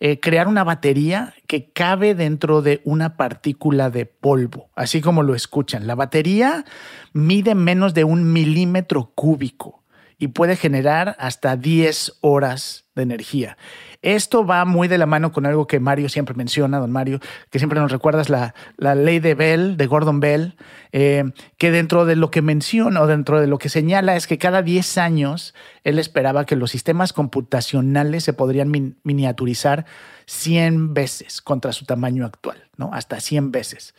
eh, 0.00 0.18
crear 0.18 0.48
una 0.48 0.64
batería 0.64 1.34
que 1.46 1.70
cabe 1.70 2.14
dentro 2.14 2.62
de 2.62 2.80
una 2.84 3.16
partícula 3.16 3.90
de 3.90 4.06
polvo, 4.06 4.70
así 4.74 5.00
como 5.00 5.22
lo 5.22 5.34
escuchan. 5.34 5.86
La 5.86 5.94
batería 5.94 6.64
mide 7.12 7.54
menos 7.54 7.94
de 7.94 8.04
un 8.04 8.32
milímetro 8.32 9.12
cúbico 9.14 9.79
y 10.20 10.28
puede 10.28 10.54
generar 10.54 11.16
hasta 11.18 11.56
10 11.56 12.18
horas 12.20 12.84
de 12.94 13.02
energía. 13.02 13.56
Esto 14.02 14.44
va 14.44 14.66
muy 14.66 14.86
de 14.86 14.98
la 14.98 15.06
mano 15.06 15.32
con 15.32 15.46
algo 15.46 15.66
que 15.66 15.80
Mario 15.80 16.10
siempre 16.10 16.34
menciona, 16.34 16.78
don 16.78 16.92
Mario, 16.92 17.20
que 17.50 17.58
siempre 17.58 17.80
nos 17.80 17.90
recuerdas 17.90 18.28
la, 18.28 18.54
la 18.76 18.94
ley 18.94 19.18
de 19.18 19.34
Bell, 19.34 19.78
de 19.78 19.86
Gordon 19.86 20.20
Bell, 20.20 20.56
eh, 20.92 21.24
que 21.56 21.70
dentro 21.70 22.04
de 22.04 22.16
lo 22.16 22.30
que 22.30 22.42
menciona 22.42 23.00
o 23.00 23.06
dentro 23.06 23.40
de 23.40 23.46
lo 23.46 23.56
que 23.56 23.70
señala 23.70 24.14
es 24.14 24.26
que 24.26 24.36
cada 24.36 24.60
10 24.60 24.98
años 24.98 25.54
él 25.84 25.98
esperaba 25.98 26.44
que 26.44 26.54
los 26.54 26.70
sistemas 26.70 27.14
computacionales 27.14 28.22
se 28.22 28.34
podrían 28.34 28.70
miniaturizar 29.02 29.86
100 30.26 30.92
veces 30.92 31.40
contra 31.40 31.72
su 31.72 31.86
tamaño 31.86 32.26
actual, 32.26 32.68
¿no? 32.76 32.90
Hasta 32.92 33.20
100 33.20 33.52
veces. 33.52 33.94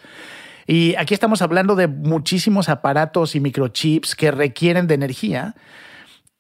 Y 0.68 0.94
aquí 0.98 1.16
estamos 1.16 1.42
hablando 1.42 1.76
de 1.76 1.88
muchísimos 1.88 2.70
aparatos 2.70 3.36
y 3.36 3.40
microchips 3.40 4.16
que 4.16 4.30
requieren 4.30 4.86
de 4.86 4.94
energía 4.94 5.56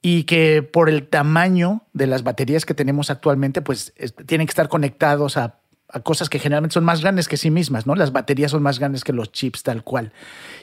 y 0.01 0.23
que 0.23 0.63
por 0.63 0.89
el 0.89 1.07
tamaño 1.07 1.83
de 1.93 2.07
las 2.07 2.23
baterías 2.23 2.65
que 2.65 2.73
tenemos 2.73 3.09
actualmente, 3.09 3.61
pues 3.61 3.93
tienen 4.25 4.47
que 4.47 4.51
estar 4.51 4.67
conectados 4.67 5.37
a, 5.37 5.57
cosas 6.03 6.29
que 6.29 6.39
generalmente 6.39 6.73
son 6.73 6.85
más 6.85 7.01
grandes 7.01 7.27
que 7.27 7.35
sí 7.35 7.51
mismas, 7.51 7.85
¿no? 7.85 7.95
Las 7.95 8.13
baterías 8.13 8.51
son 8.51 8.63
más 8.63 8.79
grandes 8.79 9.03
que 9.03 9.11
los 9.11 9.33
chips 9.33 9.61
tal 9.61 9.83
cual. 9.83 10.13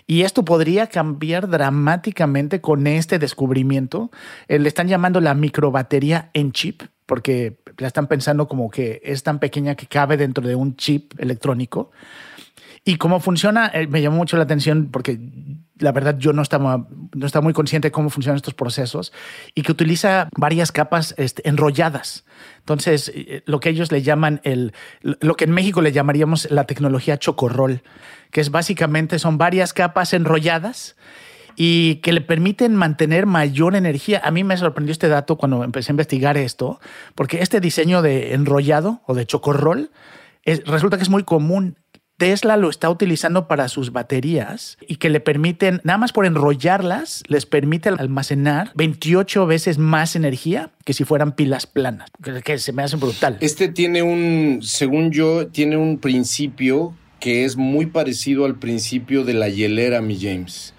Y 0.06 0.22
esto 0.22 0.42
podría 0.42 0.86
cambiar 0.86 1.48
dramáticamente 1.48 2.62
con 2.62 2.86
este 2.86 3.18
descubrimiento. 3.18 4.10
Eh, 4.48 4.58
le 4.58 4.68
están 4.68 4.88
llamando 4.88 5.20
la 5.20 5.34
microbatería 5.34 6.30
en 6.32 6.52
chip, 6.52 6.82
porque 7.04 7.58
la 7.76 7.88
están 7.88 8.06
pensando 8.06 8.48
como 8.48 8.70
que 8.70 9.02
es 9.04 9.22
tan 9.22 9.38
pequeña 9.38 9.74
que 9.74 9.86
cabe 9.86 10.16
dentro 10.16 10.48
de 10.48 10.54
un 10.54 10.76
chip 10.76 11.12
electrónico. 11.18 11.90
Y 12.88 12.96
cómo 12.96 13.20
funciona, 13.20 13.70
eh, 13.74 13.86
me 13.86 14.00
llamó 14.00 14.16
mucho 14.16 14.38
la 14.38 14.44
atención 14.44 14.88
porque 14.90 15.20
la 15.78 15.92
verdad 15.92 16.16
yo 16.16 16.32
no 16.32 16.40
estaba, 16.40 16.86
no 17.14 17.26
estaba 17.26 17.42
muy 17.42 17.52
consciente 17.52 17.88
de 17.88 17.92
cómo 17.92 18.08
funcionan 18.08 18.36
estos 18.36 18.54
procesos 18.54 19.12
y 19.54 19.60
que 19.60 19.72
utiliza 19.72 20.30
varias 20.34 20.72
capas 20.72 21.14
este, 21.18 21.46
enrolladas. 21.46 22.24
Entonces, 22.60 23.12
eh, 23.14 23.42
lo 23.44 23.60
que 23.60 23.68
ellos 23.68 23.92
le 23.92 24.00
llaman 24.00 24.40
el, 24.42 24.72
lo 25.02 25.34
que 25.34 25.44
en 25.44 25.50
México 25.50 25.82
le 25.82 25.92
llamaríamos 25.92 26.50
la 26.50 26.64
tecnología 26.64 27.18
chocorrol, 27.18 27.82
que 28.30 28.40
es 28.40 28.50
básicamente 28.50 29.18
son 29.18 29.36
varias 29.36 29.74
capas 29.74 30.14
enrolladas 30.14 30.96
y 31.56 31.96
que 31.96 32.14
le 32.14 32.22
permiten 32.22 32.74
mantener 32.74 33.26
mayor 33.26 33.76
energía. 33.76 34.22
A 34.24 34.30
mí 34.30 34.44
me 34.44 34.56
sorprendió 34.56 34.92
este 34.92 35.08
dato 35.08 35.36
cuando 35.36 35.62
empecé 35.62 35.90
a 35.90 35.92
investigar 35.92 36.38
esto, 36.38 36.80
porque 37.14 37.42
este 37.42 37.60
diseño 37.60 38.00
de 38.00 38.32
enrollado 38.32 39.02
o 39.04 39.12
de 39.12 39.26
chocorrol 39.26 39.90
resulta 40.64 40.96
que 40.96 41.02
es 41.02 41.10
muy 41.10 41.24
común 41.24 41.76
Tesla 42.18 42.56
lo 42.56 42.68
está 42.68 42.90
utilizando 42.90 43.46
para 43.46 43.68
sus 43.68 43.92
baterías 43.92 44.76
y 44.86 44.96
que 44.96 45.08
le 45.08 45.20
permiten, 45.20 45.80
nada 45.84 45.98
más 45.98 46.12
por 46.12 46.26
enrollarlas, 46.26 47.22
les 47.28 47.46
permite 47.46 47.88
almacenar 47.88 48.72
28 48.74 49.46
veces 49.46 49.78
más 49.78 50.16
energía 50.16 50.70
que 50.84 50.94
si 50.94 51.04
fueran 51.04 51.32
pilas 51.32 51.66
planas, 51.68 52.10
que 52.44 52.58
se 52.58 52.72
me 52.72 52.82
hace 52.82 52.96
brutal. 52.96 53.38
Este 53.40 53.68
tiene 53.68 54.02
un, 54.02 54.58
según 54.62 55.12
yo, 55.12 55.46
tiene 55.46 55.76
un 55.76 55.98
principio 55.98 56.92
que 57.20 57.44
es 57.44 57.56
muy 57.56 57.86
parecido 57.86 58.44
al 58.44 58.56
principio 58.56 59.24
de 59.24 59.34
la 59.34 59.48
hielera, 59.48 60.02
mi 60.02 60.18
James 60.20 60.74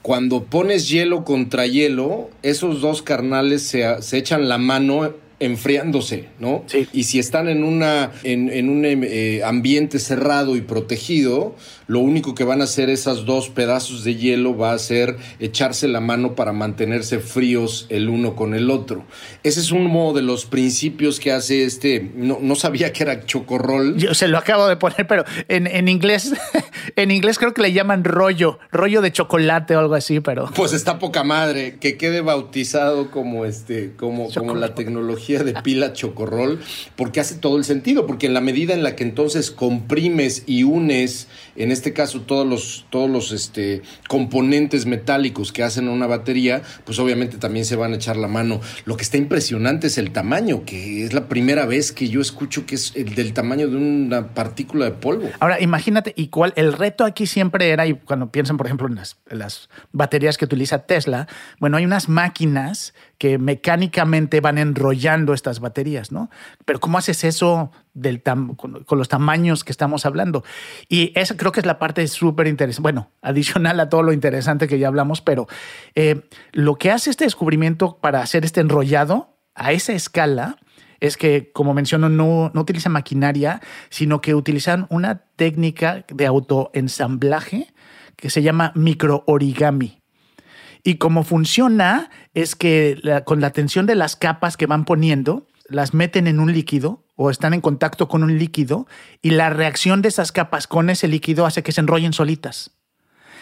cuando 0.00 0.44
pones 0.44 0.88
hielo 0.88 1.22
contra 1.22 1.66
hielo, 1.66 2.30
esos 2.42 2.80
dos 2.80 3.02
carnales 3.02 3.62
se, 3.62 4.00
se, 4.00 4.16
echan 4.16 4.48
la 4.48 4.56
mano 4.56 5.12
enfriándose, 5.40 6.28
¿no? 6.38 6.64
Sí. 6.66 6.88
Y 6.92 7.04
si 7.04 7.18
están 7.18 7.48
en, 7.48 7.64
una, 7.64 8.12
en, 8.22 8.68
un 8.68 8.84
eh, 8.84 9.42
ambiente 9.44 9.98
cerrado 9.98 10.56
y 10.56 10.62
protegido, 10.62 11.54
lo 11.86 12.00
único 12.00 12.34
que 12.34 12.44
van 12.44 12.60
a 12.60 12.64
hacer 12.64 12.90
esas 12.90 13.24
dos 13.24 13.48
pedazos 13.48 14.04
de 14.04 14.16
hielo 14.16 14.56
va 14.56 14.72
a 14.72 14.78
ser 14.78 15.16
echarse 15.38 15.88
la 15.88 16.00
mano 16.00 16.34
para 16.34 16.52
mantenerse 16.52 17.18
fríos 17.18 17.86
el 17.88 18.08
uno 18.08 18.36
con 18.36 18.54
el 18.54 18.70
otro. 18.70 19.04
Ese 19.42 19.60
es 19.60 19.70
uno 19.70 19.88
de 20.12 20.22
los 20.22 20.46
principios 20.46 21.18
que 21.20 21.32
hace 21.32 21.64
este, 21.64 22.10
no, 22.14 22.38
no 22.40 22.54
sabía 22.54 22.92
que 22.92 23.02
era 23.02 23.24
chocorrol. 23.24 23.96
Yo 23.96 24.14
se 24.14 24.28
lo 24.28 24.38
acabo 24.38 24.66
de 24.66 24.76
poner, 24.76 25.06
pero 25.06 25.24
en, 25.48 25.66
en 25.66 25.88
inglés, 25.88 26.32
en 26.96 27.10
inglés 27.10 27.38
creo 27.38 27.54
que 27.54 27.62
le 27.62 27.72
llaman 27.72 28.04
rollo, 28.04 28.58
rollo 28.70 29.00
de 29.00 29.12
chocolate 29.12 29.76
o 29.76 29.78
algo 29.78 29.94
así, 29.94 30.20
pero. 30.20 30.50
Pues 30.54 30.72
está 30.72 30.98
poca 30.98 31.24
madre, 31.24 31.78
que 31.80 31.96
quede 31.96 32.20
bautizado 32.20 33.10
como 33.10 33.44
este, 33.44 33.92
como, 33.96 34.32
como 34.32 34.54
la 34.54 34.74
tecnología 34.74 35.27
de 35.36 35.54
pila 35.62 35.92
chocorrol, 35.92 36.60
porque 36.96 37.20
hace 37.20 37.34
todo 37.34 37.58
el 37.58 37.64
sentido, 37.64 38.06
porque 38.06 38.26
en 38.26 38.34
la 38.34 38.40
medida 38.40 38.74
en 38.74 38.82
la 38.82 38.96
que 38.96 39.04
entonces 39.04 39.50
comprimes 39.50 40.44
y 40.46 40.62
unes 40.62 41.28
en 41.58 41.72
este 41.72 41.92
caso 41.92 42.22
todos 42.22 42.46
los, 42.46 42.86
todos 42.90 43.10
los 43.10 43.32
este, 43.32 43.82
componentes 44.08 44.86
metálicos 44.86 45.52
que 45.52 45.62
hacen 45.62 45.88
una 45.88 46.06
batería, 46.06 46.62
pues 46.84 46.98
obviamente 46.98 47.36
también 47.38 47.64
se 47.64 47.76
van 47.76 47.92
a 47.92 47.96
echar 47.96 48.16
la 48.16 48.28
mano. 48.28 48.60
Lo 48.84 48.96
que 48.96 49.02
está 49.02 49.16
impresionante 49.16 49.88
es 49.88 49.98
el 49.98 50.12
tamaño, 50.12 50.64
que 50.64 51.04
es 51.04 51.12
la 51.12 51.28
primera 51.28 51.66
vez 51.66 51.92
que 51.92 52.08
yo 52.08 52.20
escucho 52.20 52.66
que 52.66 52.74
es 52.74 52.92
el 52.96 53.14
del 53.14 53.32
tamaño 53.32 53.68
de 53.68 53.76
una 53.76 54.28
partícula 54.34 54.84
de 54.84 54.92
polvo. 54.92 55.28
Ahora, 55.40 55.60
imagínate, 55.60 56.12
y 56.16 56.28
cuál, 56.28 56.52
el 56.56 56.72
reto 56.72 57.04
aquí 57.04 57.26
siempre 57.26 57.70
era, 57.70 57.86
y 57.86 57.94
cuando 57.94 58.30
piensan, 58.30 58.56
por 58.56 58.66
ejemplo, 58.66 58.88
las, 58.88 59.18
en 59.28 59.38
las 59.38 59.68
baterías 59.92 60.38
que 60.38 60.44
utiliza 60.44 60.80
Tesla, 60.80 61.28
bueno, 61.58 61.76
hay 61.76 61.84
unas 61.84 62.08
máquinas 62.08 62.94
que 63.18 63.38
mecánicamente 63.38 64.40
van 64.40 64.58
enrollando 64.58 65.34
estas 65.34 65.60
baterías, 65.60 66.12
¿no? 66.12 66.30
Pero 66.64 66.80
¿cómo 66.80 66.98
haces 66.98 67.24
eso 67.24 67.72
del 67.94 68.22
con, 68.22 68.84
los 68.90 69.08
tamaños 69.08 69.64
que 69.64 69.72
estamos 69.72 70.06
hablando? 70.06 70.44
Y 70.88 71.12
esa 71.14 71.36
creo 71.36 71.52
que 71.52 71.60
es 71.60 71.66
la 71.66 71.78
parte 71.78 72.06
súper 72.08 72.46
interesante, 72.46 72.82
bueno, 72.82 73.10
adicional 73.22 73.80
a 73.80 73.88
todo 73.88 74.02
lo 74.02 74.12
interesante 74.12 74.68
que 74.68 74.78
ya 74.78 74.88
hablamos, 74.88 75.20
pero 75.20 75.46
eh, 75.94 76.22
lo 76.52 76.76
que 76.76 76.90
hace 76.90 77.10
este 77.10 77.24
descubrimiento 77.24 77.98
para 78.00 78.22
hacer 78.22 78.44
este 78.44 78.60
enrollado 78.60 79.36
a 79.54 79.72
esa 79.72 79.92
escala 79.92 80.56
es 81.00 81.16
que, 81.16 81.52
como 81.52 81.74
menciono, 81.74 82.08
no, 82.08 82.50
no 82.54 82.60
utilizan 82.60 82.92
maquinaria, 82.92 83.60
sino 83.88 84.20
que 84.20 84.34
utilizan 84.34 84.86
una 84.90 85.22
técnica 85.36 86.04
de 86.08 86.26
autoensamblaje 86.26 87.72
que 88.16 88.30
se 88.30 88.42
llama 88.42 88.72
microorigami. 88.74 90.00
Y 90.82 90.96
cómo 90.96 91.22
funciona 91.22 92.10
es 92.34 92.56
que 92.56 93.00
con 93.24 93.40
la 93.40 93.50
tensión 93.50 93.86
de 93.86 93.94
las 93.94 94.16
capas 94.16 94.56
que 94.56 94.66
van 94.66 94.84
poniendo, 94.84 95.46
las 95.68 95.94
meten 95.94 96.26
en 96.26 96.40
un 96.40 96.52
líquido 96.52 97.04
o 97.20 97.30
están 97.30 97.52
en 97.52 97.60
contacto 97.60 98.06
con 98.06 98.22
un 98.22 98.38
líquido 98.38 98.86
y 99.20 99.30
la 99.30 99.50
reacción 99.50 100.02
de 100.02 100.08
esas 100.08 100.30
capas 100.30 100.68
con 100.68 100.88
ese 100.88 101.08
líquido 101.08 101.46
hace 101.46 101.64
que 101.64 101.72
se 101.72 101.80
enrollen 101.80 102.12
solitas. 102.12 102.70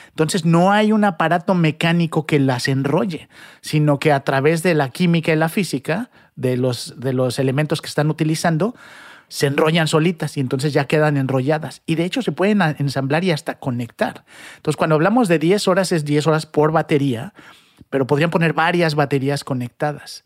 Entonces 0.08 0.46
no 0.46 0.72
hay 0.72 0.92
un 0.92 1.04
aparato 1.04 1.54
mecánico 1.54 2.24
que 2.24 2.40
las 2.40 2.68
enrolle, 2.68 3.28
sino 3.60 3.98
que 3.98 4.12
a 4.12 4.20
través 4.20 4.62
de 4.62 4.72
la 4.72 4.88
química 4.88 5.30
y 5.30 5.36
la 5.36 5.50
física 5.50 6.10
de 6.36 6.56
los, 6.56 6.98
de 6.98 7.12
los 7.12 7.38
elementos 7.38 7.82
que 7.82 7.88
están 7.88 8.08
utilizando, 8.08 8.74
se 9.28 9.46
enrollan 9.46 9.88
solitas 9.88 10.38
y 10.38 10.40
entonces 10.40 10.72
ya 10.72 10.86
quedan 10.86 11.18
enrolladas. 11.18 11.82
Y 11.84 11.96
de 11.96 12.06
hecho 12.06 12.22
se 12.22 12.32
pueden 12.32 12.62
ensamblar 12.62 13.24
y 13.24 13.30
hasta 13.30 13.58
conectar. 13.58 14.24
Entonces 14.56 14.78
cuando 14.78 14.94
hablamos 14.94 15.28
de 15.28 15.38
10 15.38 15.68
horas 15.68 15.92
es 15.92 16.06
10 16.06 16.26
horas 16.28 16.46
por 16.46 16.72
batería, 16.72 17.34
pero 17.90 18.06
podrían 18.06 18.30
poner 18.30 18.54
varias 18.54 18.94
baterías 18.94 19.44
conectadas. 19.44 20.24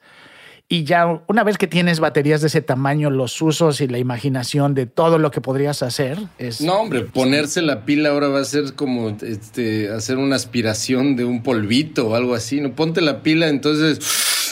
Y 0.72 0.84
ya 0.84 1.20
una 1.26 1.42
vez 1.42 1.58
que 1.58 1.66
tienes 1.66 1.98
baterías 1.98 2.42
de 2.42 2.46
ese 2.46 2.62
tamaño, 2.62 3.10
los 3.10 3.42
usos 3.42 3.80
y 3.80 3.88
la 3.88 3.98
imaginación 3.98 4.72
de 4.72 4.86
todo 4.86 5.18
lo 5.18 5.32
que 5.32 5.40
podrías 5.40 5.82
hacer 5.82 6.16
es... 6.38 6.60
No, 6.60 6.74
hombre, 6.74 7.00
ponerse 7.00 7.60
la 7.60 7.84
pila 7.84 8.10
ahora 8.10 8.28
va 8.28 8.38
a 8.38 8.44
ser 8.44 8.74
como 8.74 9.08
este, 9.08 9.90
hacer 9.90 10.16
una 10.16 10.36
aspiración 10.36 11.16
de 11.16 11.24
un 11.24 11.42
polvito 11.42 12.10
o 12.10 12.14
algo 12.14 12.36
así. 12.36 12.60
No, 12.60 12.72
ponte 12.76 13.00
la 13.00 13.24
pila, 13.24 13.48
entonces 13.48 13.98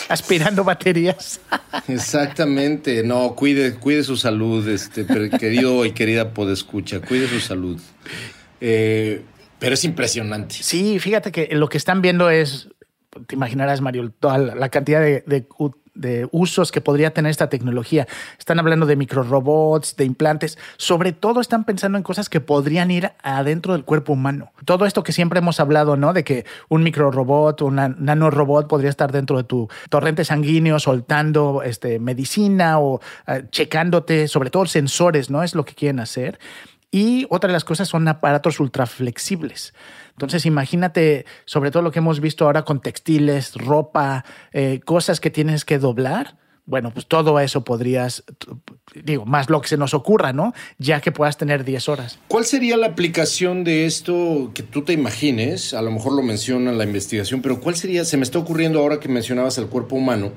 aspirando 0.09 0.65
baterías. 0.65 1.41
Exactamente. 1.87 3.05
No, 3.05 3.37
cuide, 3.37 3.75
cuide 3.75 4.03
su 4.03 4.17
salud, 4.17 4.67
este, 4.67 5.07
querido 5.39 5.85
y 5.85 5.93
querida 5.93 6.35
podescucha, 6.35 7.01
cuide 7.01 7.29
su 7.29 7.39
salud. 7.39 7.81
Eh, 8.61 9.23
pero 9.61 9.75
es 9.75 9.85
impresionante. 9.85 10.57
Sí, 10.59 10.99
fíjate 10.99 11.31
que 11.31 11.49
lo 11.53 11.69
que 11.69 11.79
están 11.79 12.03
viendo 12.03 12.29
es 12.29 12.71
te 13.27 13.35
imaginarás, 13.35 13.81
Mario, 13.81 14.11
toda 14.19 14.39
la 14.39 14.69
cantidad 14.69 15.01
de, 15.01 15.47
usos 16.31 16.71
que 16.71 16.81
podría 16.81 17.13
tener 17.13 17.31
esta 17.31 17.49
tecnología. 17.49 18.07
Están 18.39 18.61
hablando 18.61 18.87
de 18.87 18.95
microrobots, 18.95 19.97
de 19.97 20.05
implantes, 20.05 20.57
sobre 20.77 21.13
todo 21.13 21.41
están 21.41 21.65
pensando 21.65 21.99
en 21.99 22.05
cosas 22.05 22.29
que 22.29 22.41
podrían 22.41 22.93
ir 22.93 23.11
adentro 23.23 23.73
del 23.73 23.85
cuerpo 23.85 24.13
humano. 24.13 24.53
Todo 24.65 24.87
esto 24.87 25.03
que 25.03 25.13
siempre 25.13 25.41
hemos 25.41 25.59
hablado, 25.59 25.97
¿no? 25.97 26.13
De 26.13 26.23
que 26.23 26.47
un 26.69 26.85
microrobot, 26.85 27.63
un 27.63 27.75
nanorobot 27.75 28.69
podría 28.69 28.91
estar 28.91 29.11
dentro 29.11 29.39
de 29.39 29.45
tu 29.45 29.69
torrente 29.91 30.25
sanguíneo 30.25 30.79
soltando 30.79 31.63
este, 31.65 31.99
medicina 31.99 32.79
o 32.79 33.01
eh, 33.27 33.45
checándote, 33.51 34.29
sobre 34.29 34.51
todo 34.51 34.67
sensores, 34.67 35.31
¿no? 35.31 35.43
Es 35.43 35.57
lo 35.57 35.65
que 35.65 35.75
quieren 35.75 35.99
hacer. 35.99 36.39
Y 36.91 37.27
otra 37.29 37.49
de 37.49 37.53
las 37.53 37.65
cosas 37.65 37.89
son 37.89 38.09
aparatos 38.09 38.61
ultra 38.61 38.87
flexibles. 38.87 39.75
Entonces, 40.13 40.47
imagínate, 40.47 41.27
sobre 41.45 41.71
todo 41.71 41.83
lo 41.83 41.93
que 41.93 41.99
hemos 41.99 42.21
visto 42.21 42.47
ahora 42.47 42.65
con 42.65 42.81
textiles, 42.81 43.55
ropa, 43.55 44.25
eh, 44.53 44.81
cosas 44.85 45.21
que 45.21 45.31
tienes 45.31 45.65
que 45.65 45.79
doblar. 45.79 46.39
Bueno, 46.65 46.93
pues 46.93 47.07
todo 47.07 47.41
eso 47.41 47.65
podrías, 47.65 48.25
digo, 48.95 49.25
más 49.25 49.49
lo 49.49 49.61
que 49.61 49.69
se 49.69 49.79
nos 49.79 49.95
ocurra, 49.95 50.35
¿no? 50.35 50.53
Ya 50.77 51.01
que 51.01 51.13
puedas 51.13 51.39
tener 51.39 51.65
10 51.65 51.89
horas. 51.89 52.19
¿Cuál 52.29 52.45
sería 52.45 52.77
la 52.77 52.89
aplicación 52.89 53.65
de 53.65 53.87
esto 53.87 54.51
que 54.53 54.63
tú 54.63 54.83
te 54.83 54.93
imagines? 54.93 55.73
A 55.73 55.81
lo 55.81 55.91
mejor 55.91 56.13
lo 56.13 56.23
menciona 56.23 56.73
la 56.73 56.85
investigación, 56.85 57.41
pero 57.41 57.61
¿cuál 57.61 57.77
sería? 57.77 58.05
Se 58.05 58.19
me 58.19 58.23
está 58.23 58.39
ocurriendo 58.39 58.81
ahora 58.81 59.01
que 59.01 59.09
mencionabas 59.09 59.57
el 59.57 59.69
cuerpo 59.69 59.97
humano. 59.97 60.33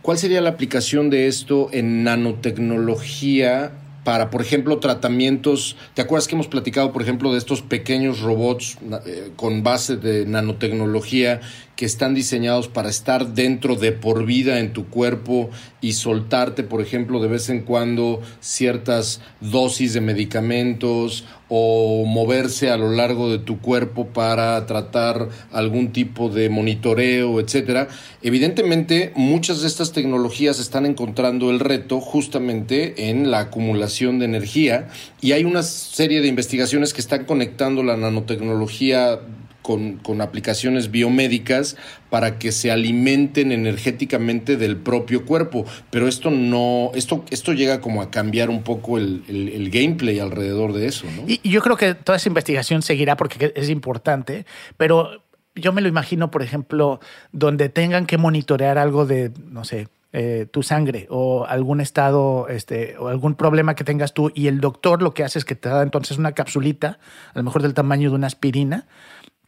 ¿Cuál 0.00 0.16
sería 0.16 0.40
la 0.40 0.50
aplicación 0.50 1.10
de 1.10 1.26
esto 1.26 1.68
en 1.72 2.02
nanotecnología 2.02 3.72
para, 4.04 4.30
por 4.30 4.42
ejemplo, 4.42 4.78
tratamientos. 4.78 5.76
¿Te 5.94 6.02
acuerdas 6.02 6.28
que 6.28 6.34
hemos 6.34 6.48
platicado, 6.48 6.92
por 6.92 7.02
ejemplo, 7.02 7.32
de 7.32 7.38
estos 7.38 7.62
pequeños 7.62 8.20
robots 8.20 8.78
eh, 9.06 9.30
con 9.36 9.62
base 9.62 9.96
de 9.96 10.26
nanotecnología 10.26 11.40
que 11.76 11.86
están 11.86 12.14
diseñados 12.14 12.68
para 12.68 12.88
estar 12.88 13.34
dentro 13.34 13.76
de 13.76 13.92
por 13.92 14.24
vida 14.24 14.60
en 14.60 14.72
tu 14.72 14.86
cuerpo 14.86 15.50
y 15.80 15.94
soltarte, 15.94 16.62
por 16.62 16.80
ejemplo, 16.80 17.20
de 17.20 17.28
vez 17.28 17.48
en 17.48 17.62
cuando 17.62 18.20
ciertas 18.40 19.20
dosis 19.40 19.92
de 19.92 20.00
medicamentos 20.00 21.24
o 21.48 22.04
moverse 22.06 22.70
a 22.70 22.76
lo 22.76 22.90
largo 22.90 23.30
de 23.30 23.38
tu 23.38 23.60
cuerpo 23.60 24.06
para 24.08 24.64
tratar 24.66 25.28
algún 25.52 25.92
tipo 25.92 26.28
de 26.28 26.48
monitoreo, 26.48 27.38
etcétera. 27.38 27.88
Evidentemente, 28.22 29.12
muchas 29.14 29.60
de 29.60 29.68
estas 29.68 29.92
tecnologías 29.92 30.58
están 30.58 30.86
encontrando 30.86 31.50
el 31.50 31.60
reto 31.60 32.00
justamente 32.00 33.10
en 33.10 33.30
la 33.30 33.40
acumulación 33.40 34.18
de 34.18 34.24
energía 34.24 34.88
y 35.20 35.32
hay 35.32 35.44
una 35.44 35.62
serie 35.62 36.20
de 36.22 36.28
investigaciones 36.28 36.94
que 36.94 37.00
están 37.00 37.24
conectando 37.24 37.82
la 37.82 37.96
nanotecnología 37.96 39.20
con, 39.64 40.20
aplicaciones 40.20 40.90
biomédicas 40.90 41.78
para 42.10 42.38
que 42.38 42.52
se 42.52 42.70
alimenten 42.70 43.50
energéticamente 43.50 44.58
del 44.58 44.76
propio 44.76 45.24
cuerpo. 45.24 45.64
Pero 45.90 46.06
esto 46.06 46.30
no, 46.30 46.90
esto, 46.94 47.24
esto 47.30 47.54
llega 47.54 47.80
como 47.80 48.02
a 48.02 48.10
cambiar 48.10 48.50
un 48.50 48.62
poco 48.62 48.98
el, 48.98 49.70
gameplay 49.72 50.20
alrededor 50.20 50.74
de 50.74 50.86
eso, 50.86 51.06
¿no? 51.16 51.24
Y, 51.26 51.40
yo 51.48 51.62
creo 51.62 51.78
que 51.78 51.94
toda 51.94 52.16
esa 52.16 52.28
investigación 52.28 52.82
seguirá 52.82 53.16
porque 53.16 53.54
es 53.56 53.70
importante, 53.70 54.44
pero 54.76 55.22
yo 55.54 55.72
me 55.72 55.80
lo 55.80 55.88
imagino, 55.88 56.30
por 56.30 56.42
ejemplo, 56.42 57.00
donde 57.32 57.70
tengan 57.70 58.04
que 58.04 58.18
monitorear 58.18 58.76
algo 58.76 59.06
de, 59.06 59.32
no 59.50 59.64
sé, 59.64 59.88
eh, 60.12 60.46
tu 60.48 60.62
sangre 60.62 61.06
o 61.10 61.46
algún 61.46 61.80
estado 61.80 62.48
este, 62.48 62.96
o 62.98 63.08
algún 63.08 63.34
problema 63.34 63.74
que 63.74 63.82
tengas 63.82 64.12
tú 64.12 64.30
y 64.32 64.46
el 64.46 64.60
doctor 64.60 65.02
lo 65.02 65.12
que 65.12 65.24
hace 65.24 65.40
es 65.40 65.44
que 65.44 65.56
te 65.56 65.68
da 65.68 65.82
entonces 65.82 66.18
una 66.18 66.32
capsulita, 66.32 66.98
a 67.32 67.38
lo 67.38 67.42
mejor 67.42 67.62
del 67.62 67.74
tamaño 67.74 68.10
de 68.10 68.14
una 68.14 68.28
aspirina, 68.28 68.86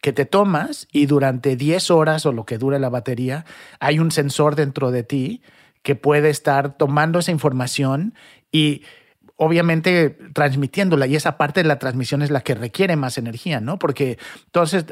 que 0.07 0.13
te 0.13 0.25
tomas 0.25 0.87
y 0.93 1.07
durante 1.07 1.57
10 1.57 1.91
horas 1.91 2.27
o 2.27 2.33
lo 2.33 2.47
que 2.47 2.59
dure 2.59 2.79
la 2.79 2.89
batería, 2.89 3.45
hay 3.81 3.99
un 3.99 4.13
sensor 4.13 4.55
dentro 4.55 4.93
de 4.93 5.03
ti 5.03 5.43
que 5.83 5.97
puede 5.97 6.31
estar 6.31 6.77
tomando 6.77 7.19
esa 7.19 7.33
información 7.33 8.15
y 8.53 8.83
obviamente 9.35 10.11
transmitiéndola 10.33 11.09
y 11.09 11.17
esa 11.17 11.37
parte 11.37 11.61
de 11.65 11.69
la 11.69 11.81
transmisión 11.81 12.23
es 12.23 12.31
la 12.31 12.43
que 12.43 12.55
requiere 12.55 12.95
más 12.95 13.19
energía, 13.19 13.61
¿no? 13.61 13.81
Porque 13.81 14.17
entonces 14.45 14.85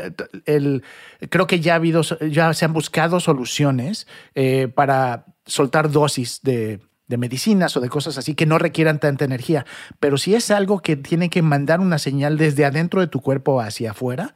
el, 0.46 0.82
creo 1.30 1.46
que 1.46 1.60
ya 1.60 1.74
ha 1.74 1.76
habido, 1.76 2.02
ya 2.28 2.52
se 2.52 2.64
han 2.64 2.72
buscado 2.72 3.20
soluciones 3.20 4.08
eh, 4.34 4.66
para 4.66 5.26
soltar 5.46 5.92
dosis 5.92 6.40
de, 6.42 6.80
de 7.06 7.18
medicinas 7.18 7.76
o 7.76 7.80
de 7.80 7.88
cosas 7.88 8.18
así 8.18 8.34
que 8.34 8.46
no 8.46 8.58
requieran 8.58 8.98
tanta 8.98 9.24
energía, 9.24 9.64
pero 10.00 10.18
si 10.18 10.34
es 10.34 10.50
algo 10.50 10.80
que 10.80 10.96
tiene 10.96 11.30
que 11.30 11.40
mandar 11.40 11.78
una 11.78 12.00
señal 12.00 12.36
desde 12.36 12.64
adentro 12.64 13.00
de 13.00 13.06
tu 13.06 13.20
cuerpo 13.20 13.60
hacia 13.60 13.92
afuera, 13.92 14.34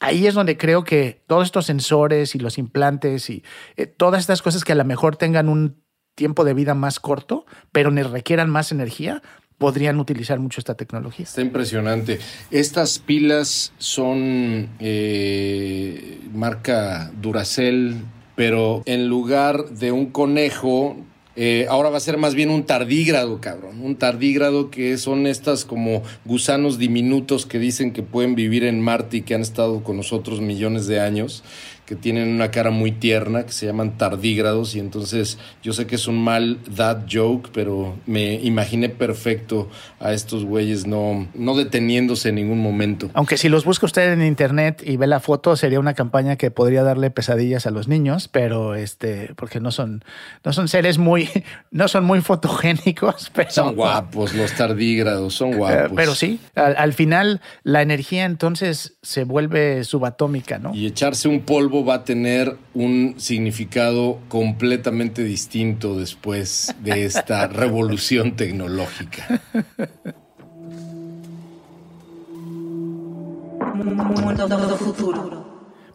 ahí 0.00 0.26
es 0.26 0.34
donde 0.34 0.56
creo 0.56 0.82
que 0.82 1.22
todos 1.26 1.44
estos 1.44 1.66
sensores 1.66 2.34
y 2.34 2.38
los 2.38 2.58
implantes 2.58 3.30
y 3.30 3.44
eh, 3.76 3.86
todas 3.86 4.20
estas 4.20 4.42
cosas 4.42 4.64
que 4.64 4.72
a 4.72 4.76
lo 4.76 4.84
mejor 4.84 5.16
tengan 5.16 5.48
un 5.48 5.82
tiempo 6.14 6.44
de 6.44 6.54
vida 6.54 6.74
más 6.74 6.98
corto, 6.98 7.46
pero 7.72 7.90
ne 7.90 8.02
requieran 8.02 8.50
más 8.50 8.72
energía, 8.72 9.22
podrían 9.58 10.00
utilizar 10.00 10.38
mucho 10.38 10.60
esta 10.60 10.74
tecnología. 10.74 11.24
Está 11.24 11.42
impresionante. 11.42 12.18
Estas 12.50 12.98
pilas 12.98 13.72
son 13.78 14.70
eh, 14.80 16.20
marca 16.32 17.10
Duracell, 17.20 18.02
pero 18.34 18.82
en 18.86 19.08
lugar 19.08 19.68
de 19.68 19.92
un 19.92 20.06
conejo 20.06 20.96
eh, 21.42 21.66
ahora 21.70 21.88
va 21.88 21.96
a 21.96 22.00
ser 22.00 22.18
más 22.18 22.34
bien 22.34 22.50
un 22.50 22.64
tardígrado, 22.64 23.40
cabrón. 23.40 23.80
Un 23.80 23.96
tardígrado 23.96 24.70
que 24.70 24.98
son 24.98 25.26
estas 25.26 25.64
como 25.64 26.02
gusanos 26.26 26.76
diminutos 26.76 27.46
que 27.46 27.58
dicen 27.58 27.94
que 27.94 28.02
pueden 28.02 28.34
vivir 28.34 28.62
en 28.62 28.82
Marte 28.82 29.16
y 29.16 29.22
que 29.22 29.34
han 29.34 29.40
estado 29.40 29.82
con 29.82 29.96
nosotros 29.96 30.42
millones 30.42 30.86
de 30.86 31.00
años 31.00 31.42
que 31.90 31.96
tienen 31.96 32.28
una 32.28 32.52
cara 32.52 32.70
muy 32.70 32.92
tierna, 32.92 33.44
que 33.44 33.50
se 33.50 33.66
llaman 33.66 33.98
tardígrados, 33.98 34.76
y 34.76 34.78
entonces 34.78 35.38
yo 35.60 35.72
sé 35.72 35.88
que 35.88 35.96
es 35.96 36.06
un 36.06 36.22
mal 36.22 36.60
dad 36.76 37.06
joke, 37.10 37.50
pero 37.52 37.96
me 38.06 38.34
imaginé 38.34 38.90
perfecto 38.90 39.68
a 39.98 40.12
estos 40.12 40.44
güeyes 40.44 40.86
no, 40.86 41.26
no 41.34 41.56
deteniéndose 41.56 42.28
en 42.28 42.36
ningún 42.36 42.60
momento. 42.60 43.10
Aunque 43.14 43.36
si 43.36 43.48
los 43.48 43.64
busca 43.64 43.86
usted 43.86 44.12
en 44.12 44.22
internet 44.22 44.84
y 44.86 44.98
ve 44.98 45.08
la 45.08 45.18
foto, 45.18 45.56
sería 45.56 45.80
una 45.80 45.94
campaña 45.94 46.36
que 46.36 46.52
podría 46.52 46.84
darle 46.84 47.10
pesadillas 47.10 47.66
a 47.66 47.72
los 47.72 47.88
niños, 47.88 48.28
pero 48.28 48.76
este, 48.76 49.32
porque 49.34 49.58
no 49.58 49.72
son, 49.72 50.04
no 50.44 50.52
son 50.52 50.68
seres 50.68 50.96
muy, 50.96 51.28
no 51.72 51.88
son 51.88 52.04
muy 52.04 52.20
fotogénicos, 52.20 53.30
pero. 53.34 53.50
Son 53.50 53.74
guapos, 53.74 54.32
los 54.34 54.52
tardígrados, 54.52 55.34
son 55.34 55.56
guapos. 55.56 55.90
pero 55.96 56.14
sí, 56.14 56.38
al, 56.54 56.76
al 56.76 56.92
final 56.92 57.40
la 57.64 57.82
energía 57.82 58.26
entonces 58.26 58.96
se 59.02 59.24
vuelve 59.24 59.82
subatómica, 59.82 60.60
¿no? 60.60 60.72
Y 60.72 60.86
echarse 60.86 61.26
un 61.26 61.40
polvo 61.40 61.79
va 61.84 61.94
a 61.94 62.04
tener 62.04 62.56
un 62.74 63.14
significado 63.18 64.18
completamente 64.28 65.22
distinto 65.24 65.98
después 65.98 66.74
de 66.82 67.04
esta 67.04 67.46
revolución 67.48 68.36
tecnológica. 68.36 69.40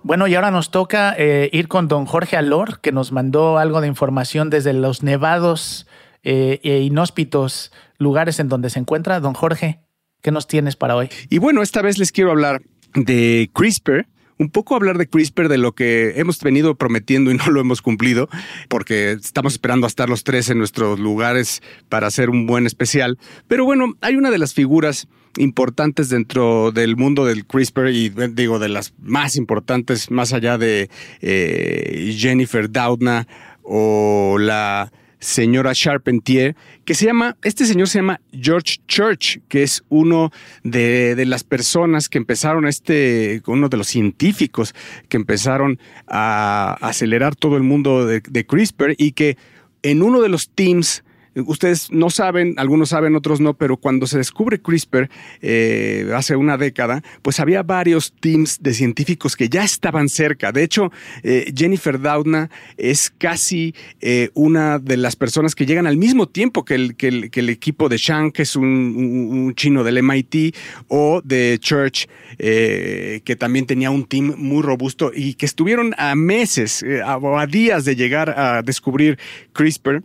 Bueno, 0.03 0.27
y 0.27 0.35
ahora 0.35 0.51
nos 0.51 0.69
toca 0.69 1.15
eh, 1.17 1.49
ir 1.51 1.67
con 1.67 1.87
don 1.87 2.05
Jorge 2.05 2.37
Alor, 2.37 2.79
que 2.79 2.91
nos 2.91 3.11
mandó 3.11 3.57
algo 3.57 3.81
de 3.81 3.87
información 3.87 4.51
desde 4.51 4.73
los 4.73 5.01
nevados 5.01 5.87
eh, 6.23 6.59
e 6.63 6.79
inhóspitos 6.81 7.71
lugares 7.97 8.39
en 8.39 8.49
donde 8.49 8.69
se 8.69 8.79
encuentra. 8.79 9.19
Don 9.19 9.33
Jorge, 9.33 9.79
¿qué 10.21 10.31
nos 10.31 10.47
tienes 10.47 10.75
para 10.75 10.95
hoy? 10.95 11.09
Y 11.29 11.39
bueno, 11.39 11.63
esta 11.63 11.81
vez 11.81 11.97
les 11.97 12.11
quiero 12.11 12.31
hablar 12.31 12.61
de 12.93 13.49
CRISPR, 13.53 14.07
un 14.37 14.49
poco 14.49 14.75
hablar 14.75 14.97
de 14.97 15.07
CRISPR, 15.07 15.47
de 15.47 15.57
lo 15.57 15.73
que 15.73 16.13
hemos 16.19 16.39
venido 16.41 16.75
prometiendo 16.75 17.31
y 17.31 17.35
no 17.35 17.47
lo 17.47 17.61
hemos 17.61 17.81
cumplido, 17.81 18.29
porque 18.69 19.11
estamos 19.11 19.53
esperando 19.53 19.85
a 19.85 19.89
estar 19.89 20.09
los 20.09 20.23
tres 20.23 20.49
en 20.49 20.57
nuestros 20.57 20.99
lugares 20.99 21.61
para 21.89 22.07
hacer 22.07 22.29
un 22.29 22.45
buen 22.45 22.65
especial. 22.65 23.17
Pero 23.47 23.65
bueno, 23.65 23.93
hay 24.01 24.15
una 24.15 24.31
de 24.31 24.37
las 24.37 24.53
figuras 24.53 25.07
importantes 25.37 26.09
dentro 26.09 26.71
del 26.71 26.95
mundo 26.95 27.25
del 27.25 27.45
CRISPR 27.45 27.89
y 27.89 28.09
digo 28.09 28.59
de 28.59 28.69
las 28.69 28.93
más 29.01 29.35
importantes 29.35 30.09
más 30.09 30.33
allá 30.33 30.57
de 30.57 30.89
eh, 31.21 32.15
Jennifer 32.17 32.71
Doudna 32.71 33.27
o 33.61 34.37
la 34.39 34.91
señora 35.19 35.73
Charpentier, 35.73 36.56
que 36.84 36.93
se 36.93 37.06
llama, 37.06 37.38
este 37.43 37.65
señor 37.65 37.88
se 37.88 37.99
llama 37.99 38.21
George 38.32 38.78
Church, 38.88 39.39
que 39.47 39.63
es 39.63 39.84
uno 39.89 40.32
de, 40.63 41.23
las 41.25 41.43
personas 41.43 42.10
que 42.10 42.17
empezaron 42.17 42.67
este, 42.67 43.41
uno 43.47 43.69
de 43.69 43.78
los 43.78 43.88
científicos 43.88 44.75
que 45.10 45.17
empezaron 45.17 45.80
a 46.08 46.78
acelerar 46.82 47.36
todo 47.36 47.58
el 47.58 47.63
mundo 47.63 48.06
de, 48.06 48.21
de 48.21 48.45
CRISPR 48.45 48.95
y 48.97 49.13
que 49.13 49.38
en 49.82 50.04
uno 50.04 50.21
de 50.21 50.30
los 50.30 50.49
teams 50.49 51.04
ustedes 51.43 51.91
no 51.91 52.09
saben, 52.09 52.55
algunos 52.57 52.89
saben, 52.89 53.15
otros 53.15 53.39
no, 53.39 53.53
pero 53.55 53.77
cuando 53.77 54.07
se 54.07 54.17
descubre 54.17 54.59
CRISPR 54.59 55.09
eh, 55.41 56.11
hace 56.15 56.35
una 56.35 56.57
década, 56.57 57.03
pues 57.21 57.39
había 57.39 57.63
varios 57.63 58.13
teams 58.19 58.61
de 58.61 58.73
científicos 58.73 59.35
que 59.35 59.49
ya 59.49 59.63
estaban 59.63 60.09
cerca. 60.09 60.51
De 60.51 60.63
hecho, 60.63 60.91
eh, 61.23 61.51
Jennifer 61.55 61.99
Doudna 61.99 62.49
es 62.77 63.09
casi 63.09 63.75
eh, 64.01 64.29
una 64.33 64.79
de 64.79 64.97
las 64.97 65.15
personas 65.15 65.55
que 65.55 65.65
llegan 65.65 65.87
al 65.87 65.97
mismo 65.97 66.27
tiempo 66.27 66.63
que 66.63 66.75
el, 66.75 66.95
que 66.95 67.07
el, 67.07 67.49
equipo 67.49 67.89
de 67.89 67.97
Shang, 67.97 68.31
que 68.31 68.43
es 68.43 68.55
un, 68.55 69.53
chino 69.55 69.83
del 69.83 70.01
MIT, 70.01 70.55
o 70.87 71.21
de 71.23 71.57
Church, 71.59 72.07
que 72.37 73.37
también 73.37 73.65
tenía 73.65 73.91
un 73.91 74.05
team 74.05 74.33
muy 74.37 74.61
robusto 74.61 75.11
y 75.13 75.35
que 75.35 75.45
estuvieron 75.45 75.93
a 75.97 76.15
meses 76.15 76.83
o 77.21 77.37
a 77.37 77.47
días 77.47 77.85
de 77.85 77.95
llegar 77.95 78.37
a 78.37 78.61
descubrir 78.61 79.17
CRISPR 79.53 80.03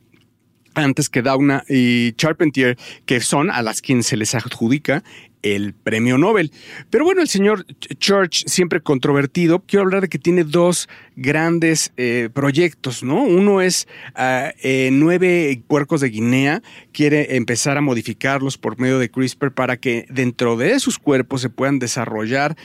antes 0.74 1.08
que 1.08 1.22
Dauna 1.22 1.64
y 1.68 2.12
Charpentier, 2.12 2.76
que 3.06 3.20
son 3.20 3.50
a 3.50 3.62
las 3.62 3.80
quienes 3.80 4.06
se 4.06 4.16
les 4.16 4.34
adjudica 4.34 5.02
el 5.42 5.72
premio 5.74 6.18
Nobel. 6.18 6.52
Pero 6.90 7.04
bueno, 7.04 7.22
el 7.22 7.28
señor 7.28 7.64
Church, 7.98 8.44
siempre 8.46 8.80
controvertido, 8.80 9.60
quiero 9.60 9.84
hablar 9.84 10.02
de 10.02 10.08
que 10.08 10.18
tiene 10.18 10.44
dos 10.44 10.88
grandes 11.16 11.92
eh, 11.96 12.28
proyectos, 12.32 13.02
¿no? 13.02 13.22
Uno 13.22 13.60
es 13.60 13.88
ah, 14.14 14.52
eh, 14.62 14.90
nueve 14.92 15.62
puercos 15.66 16.00
de 16.00 16.10
Guinea, 16.10 16.62
quiere 16.92 17.36
empezar 17.36 17.76
a 17.76 17.80
modificarlos 17.80 18.58
por 18.58 18.78
medio 18.78 18.98
de 18.98 19.10
CRISPR 19.10 19.52
para 19.52 19.76
que 19.76 20.06
dentro 20.10 20.56
de 20.56 20.78
sus 20.80 20.98
cuerpos 20.98 21.40
se 21.40 21.50
puedan 21.50 21.78
desarrollar 21.78 22.56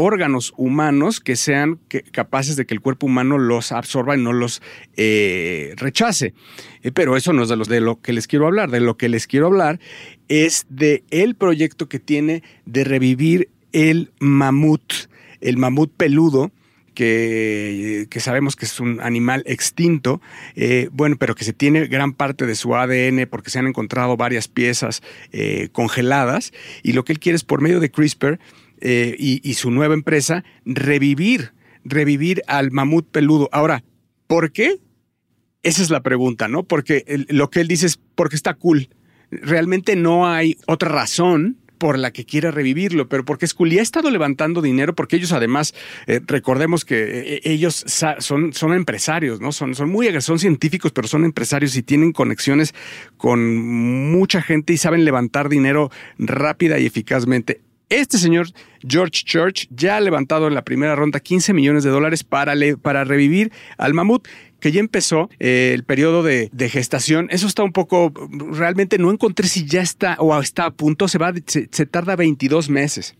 órganos 0.00 0.54
humanos 0.56 1.18
que 1.18 1.34
sean 1.34 1.80
capaces 2.12 2.54
de 2.54 2.66
que 2.66 2.74
el 2.74 2.80
cuerpo 2.80 3.06
humano 3.06 3.36
los 3.36 3.72
absorba 3.72 4.16
y 4.16 4.22
no 4.22 4.32
los 4.32 4.62
eh, 4.96 5.74
rechace. 5.76 6.34
Eh, 6.84 6.92
pero 6.92 7.16
eso 7.16 7.32
no 7.32 7.42
es 7.42 7.48
de, 7.48 7.56
de 7.56 7.80
lo 7.80 8.00
que 8.00 8.12
les 8.12 8.28
quiero 8.28 8.46
hablar. 8.46 8.70
De 8.70 8.78
lo 8.78 8.96
que 8.96 9.08
les 9.08 9.26
quiero 9.26 9.46
hablar 9.46 9.80
es 10.28 10.66
de 10.68 11.02
el 11.10 11.34
proyecto 11.34 11.88
que 11.88 11.98
tiene 11.98 12.44
de 12.64 12.84
revivir 12.84 13.48
el 13.72 14.12
mamut, 14.20 14.92
el 15.40 15.56
mamut 15.56 15.92
peludo, 15.92 16.52
que, 16.94 18.08
sabemos 18.20 18.54
que 18.54 18.66
es 18.66 18.78
un 18.78 19.00
animal 19.00 19.42
extinto, 19.46 20.20
eh, 20.54 20.90
bueno, 20.92 21.16
pero 21.18 21.34
que 21.34 21.44
se 21.44 21.52
tiene 21.52 21.86
gran 21.86 22.12
parte 22.12 22.46
de 22.46 22.54
su 22.54 22.76
ADN 22.76 23.26
porque 23.28 23.50
se 23.50 23.58
han 23.58 23.66
encontrado 23.66 24.16
varias 24.16 24.46
piezas 24.46 25.02
congeladas 25.72 26.52
y 26.82 26.92
lo 26.92 27.04
que 27.04 27.12
él 27.12 27.20
quiere 27.20 27.36
es 27.36 27.44
por 27.44 27.60
medio 27.60 27.78
de 27.78 27.90
CRISPR 27.90 28.38
eh, 28.80 29.14
y, 29.18 29.54
su 29.54 29.70
nueva 29.70 29.94
empresa 29.94 30.44
revivir, 30.64 31.52
revivir 31.84 32.42
al 32.46 32.70
mamut 32.70 33.08
peludo. 33.10 33.48
Ahora, 33.52 33.84
¿por 34.26 34.52
qué? 34.52 34.78
Esa 35.62 35.82
es 35.82 35.90
la 35.90 36.02
pregunta, 36.02 36.48
¿no? 36.48 36.62
Porque 36.62 37.04
lo 37.28 37.50
que 37.50 37.60
él 37.60 37.68
dice 37.68 37.86
es 37.86 38.00
porque 38.14 38.36
está 38.36 38.54
cool. 38.54 38.88
Realmente 39.30 39.96
no 39.96 40.28
hay 40.28 40.56
otra 40.66 40.88
razón 40.88 41.58
por 41.78 41.98
la 41.98 42.12
que 42.12 42.24
quiera 42.24 42.50
revivirlo, 42.50 43.08
pero 43.08 43.24
porque 43.24 43.46
cool. 43.56 43.72
Y 43.72 43.78
ha 43.78 43.82
estado 43.82 44.10
levantando 44.10 44.60
dinero, 44.60 44.94
porque 44.94 45.16
ellos 45.16 45.32
además, 45.32 45.74
eh, 46.06 46.20
recordemos 46.26 46.84
que 46.84 47.36
eh, 47.36 47.40
ellos 47.44 47.84
son, 48.18 48.52
son 48.52 48.72
empresarios, 48.74 49.40
¿no? 49.40 49.52
Son, 49.52 49.74
son 49.74 49.88
muy 49.88 50.08
son 50.20 50.38
científicos, 50.38 50.92
pero 50.92 51.08
son 51.08 51.24
empresarios 51.24 51.76
y 51.76 51.82
tienen 51.82 52.12
conexiones 52.12 52.74
con 53.16 53.56
mucha 54.10 54.42
gente 54.42 54.72
y 54.72 54.76
saben 54.76 55.04
levantar 55.04 55.48
dinero 55.48 55.90
rápida 56.18 56.78
y 56.78 56.86
eficazmente. 56.86 57.60
Este 57.88 58.18
señor 58.18 58.48
George 58.86 59.22
Church 59.24 59.66
ya 59.70 59.96
ha 59.96 60.00
levantado 60.00 60.46
en 60.46 60.54
la 60.54 60.62
primera 60.62 60.94
ronda 60.94 61.20
15 61.20 61.54
millones 61.54 61.84
de 61.84 61.90
dólares 61.90 62.22
para, 62.22 62.54
para 62.82 63.04
revivir 63.04 63.50
al 63.78 63.94
mamut 63.94 64.28
que 64.60 64.72
ya 64.72 64.80
empezó 64.80 65.30
eh, 65.38 65.72
el 65.74 65.84
periodo 65.84 66.22
de, 66.22 66.50
gestación. 66.68 67.28
Eso 67.30 67.46
está 67.46 67.62
un 67.62 67.72
poco, 67.72 68.12
realmente 68.50 68.98
no 68.98 69.10
encontré 69.10 69.48
si 69.48 69.64
ya 69.64 69.80
está 69.80 70.16
o 70.18 70.38
está 70.38 70.66
a 70.66 70.70
punto, 70.72 71.08
se, 71.08 71.18
va, 71.18 71.32
se 71.46 71.86
tarda 71.86 72.16
22 72.16 72.68
meses. 72.68 73.14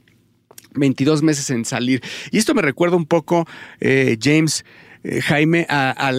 22 0.74 1.22
meses 1.22 1.50
en 1.50 1.64
salir. 1.64 2.02
Y 2.30 2.38
esto 2.38 2.54
me 2.54 2.62
recuerda 2.62 2.96
un 2.96 3.06
poco, 3.06 3.46
eh, 3.80 4.18
James, 4.20 4.64
eh, 5.04 5.20
Jaime, 5.20 5.66
a, 5.68 6.12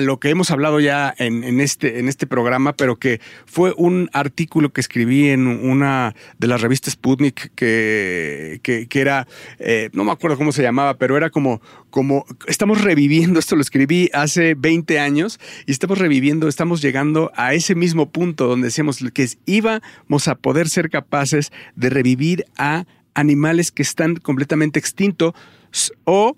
lo 0.00 0.20
que 0.20 0.30
hemos 0.30 0.50
hablado 0.50 0.80
ya 0.80 1.14
en, 1.18 1.60
este, 1.60 1.98
en 1.98 2.08
este 2.08 2.26
programa, 2.26 2.72
pero 2.74 2.96
que 2.96 3.20
fue 3.46 3.74
un 3.76 4.08
artículo 4.12 4.72
que 4.72 4.80
escribí 4.80 5.28
en 5.28 5.46
una 5.46 6.14
de 6.38 6.46
las 6.46 6.60
revistas 6.60 6.94
Sputnik 6.94 7.52
que, 7.54 8.60
que, 8.62 9.00
era, 9.00 9.26
eh, 9.58 9.90
no 9.92 10.04
me 10.04 10.12
acuerdo 10.12 10.36
cómo 10.36 10.52
se 10.52 10.62
llamaba, 10.62 10.94
pero 10.98 11.16
era 11.16 11.30
como, 11.30 11.60
como, 11.90 12.24
estamos 12.46 12.82
reviviendo, 12.82 13.38
esto 13.38 13.56
lo 13.56 13.62
escribí 13.62 14.10
hace 14.12 14.54
20 14.54 14.98
años 14.98 15.40
y 15.66 15.72
estamos 15.72 15.98
reviviendo, 15.98 16.48
estamos 16.48 16.82
llegando 16.82 17.32
a 17.34 17.54
ese 17.54 17.74
mismo 17.74 18.10
punto 18.10 18.46
donde 18.46 18.66
decíamos 18.66 18.98
que 19.12 19.28
íbamos 19.46 20.28
a 20.28 20.34
poder 20.34 20.68
ser 20.68 20.90
capaces 20.90 21.52
de 21.74 21.90
revivir 21.90 22.44
a 22.56 22.84
animales 23.14 23.72
que 23.72 23.82
están 23.82 24.16
completamente 24.16 24.78
extintos 24.78 25.34
o 26.04 26.36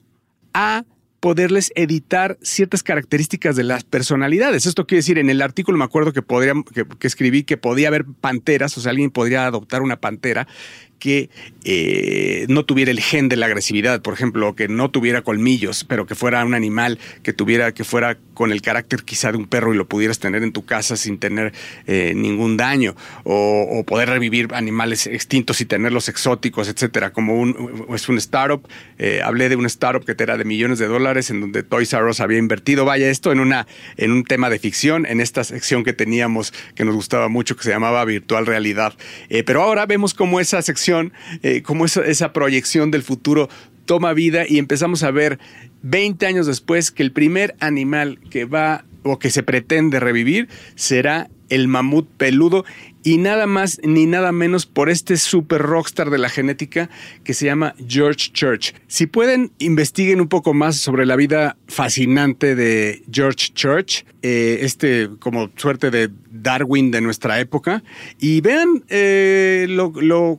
a 0.54 0.84
poderles 1.22 1.70
editar 1.76 2.36
ciertas 2.42 2.82
características 2.82 3.54
de 3.54 3.62
las 3.62 3.84
personalidades. 3.84 4.66
Esto 4.66 4.88
quiere 4.88 4.98
decir, 4.98 5.18
en 5.18 5.30
el 5.30 5.40
artículo 5.40 5.78
me 5.78 5.84
acuerdo 5.84 6.12
que, 6.12 6.20
podría, 6.20 6.52
que, 6.74 7.06
escribí 7.06 7.44
que 7.44 7.56
podía 7.56 7.86
haber 7.86 8.04
panteras, 8.04 8.76
o 8.76 8.80
sea, 8.80 8.90
alguien 8.90 9.12
podría 9.12 9.46
adoptar 9.46 9.82
una 9.82 10.00
pantera 10.00 10.48
que 11.02 11.30
eh, 11.64 12.46
no 12.48 12.64
tuviera 12.64 12.92
el 12.92 13.00
gen 13.00 13.28
de 13.28 13.34
la 13.34 13.46
agresividad, 13.46 14.02
por 14.02 14.14
ejemplo, 14.14 14.54
que 14.54 14.68
no 14.68 14.88
tuviera 14.92 15.22
colmillos, 15.22 15.82
pero 15.82 16.06
que 16.06 16.14
fuera 16.14 16.44
un 16.44 16.54
animal 16.54 17.00
que 17.24 17.32
tuviera, 17.32 17.72
que 17.72 17.82
fuera 17.82 18.18
con 18.34 18.52
el 18.52 18.62
carácter 18.62 19.02
quizá 19.02 19.32
de 19.32 19.38
un 19.38 19.48
perro 19.48 19.74
y 19.74 19.76
lo 19.76 19.88
pudieras 19.88 20.20
tener 20.20 20.44
en 20.44 20.52
tu 20.52 20.64
casa 20.64 20.96
sin 20.96 21.18
tener 21.18 21.52
eh, 21.88 22.12
ningún 22.14 22.56
daño, 22.56 22.94
o, 23.24 23.82
poder 23.84 24.10
revivir 24.10 24.54
animales 24.54 25.08
extintos 25.08 25.60
y 25.60 25.64
tenerlos 25.64 26.08
exóticos, 26.08 26.68
etcétera. 26.68 27.12
Como 27.12 27.34
un, 27.34 27.86
es 27.92 28.08
un 28.08 28.16
startup, 28.18 28.66
eh, 28.98 29.20
hablé 29.24 29.48
de 29.48 29.56
un 29.56 29.66
startup 29.66 30.04
que 30.04 30.14
era 30.22 30.36
de 30.36 30.44
millones 30.44 30.78
de 30.78 30.86
dólares, 30.86 31.30
en 31.30 31.40
donde 31.40 31.64
Toys 31.64 31.92
R 31.92 32.08
Us 32.08 32.20
había 32.20 32.38
invertido, 32.38 32.84
vaya 32.84 33.10
esto 33.10 33.32
en 33.32 33.40
una, 33.40 33.66
en 33.96 34.12
un 34.12 34.22
tema 34.22 34.50
de 34.50 34.60
ficción, 34.60 35.04
en 35.04 35.20
esta 35.20 35.42
sección 35.42 35.82
que 35.82 35.92
teníamos 35.92 36.54
que 36.76 36.84
nos 36.84 36.94
gustaba 36.94 37.26
mucho, 37.26 37.56
que 37.56 37.64
se 37.64 37.70
llamaba 37.70 38.04
virtual 38.04 38.46
realidad. 38.46 38.94
pero 39.44 39.62
ahora 39.62 39.84
vemos 39.86 40.14
cómo 40.14 40.38
esa 40.38 40.62
sección 40.62 40.91
eh, 41.42 41.62
como 41.62 41.84
esa, 41.86 42.32
proyección 42.32 42.90
del 42.90 43.02
futuro 43.02 43.48
toma 43.84 44.12
vida 44.12 44.44
y 44.48 44.58
empezamos 44.58 45.02
a 45.02 45.10
ver 45.10 45.38
20 45.82 46.26
años 46.26 46.46
después 46.46 46.90
que 46.90 47.02
el 47.02 47.12
primer 47.12 47.54
animal 47.60 48.18
que 48.30 48.44
va 48.44 48.84
o 49.02 49.18
que 49.18 49.30
se 49.30 49.42
pretende 49.42 49.98
revivir 50.00 50.48
será 50.76 51.28
el 51.52 51.68
mamut 51.68 52.08
peludo 52.16 52.64
y 53.04 53.18
nada 53.18 53.46
más 53.46 53.78
ni 53.84 54.06
nada 54.06 54.32
menos 54.32 54.64
por 54.64 54.88
este 54.88 55.18
super 55.18 55.60
rockstar 55.60 56.08
de 56.08 56.16
la 56.16 56.30
genética 56.30 56.88
que 57.24 57.34
se 57.34 57.44
llama 57.44 57.74
George 57.86 58.30
Church. 58.32 58.74
Si 58.86 59.06
pueden, 59.06 59.52
investiguen 59.58 60.20
un 60.20 60.28
poco 60.28 60.54
más 60.54 60.76
sobre 60.76 61.04
la 61.04 61.14
vida 61.14 61.56
fascinante 61.68 62.54
de 62.54 63.02
George 63.12 63.52
Church, 63.52 64.06
eh, 64.22 64.60
este 64.62 65.10
como 65.18 65.50
suerte 65.56 65.90
de 65.90 66.10
Darwin 66.30 66.90
de 66.90 67.02
nuestra 67.02 67.38
época, 67.38 67.82
y 68.18 68.40
vean 68.40 68.84
eh, 68.88 69.66
lo, 69.68 69.92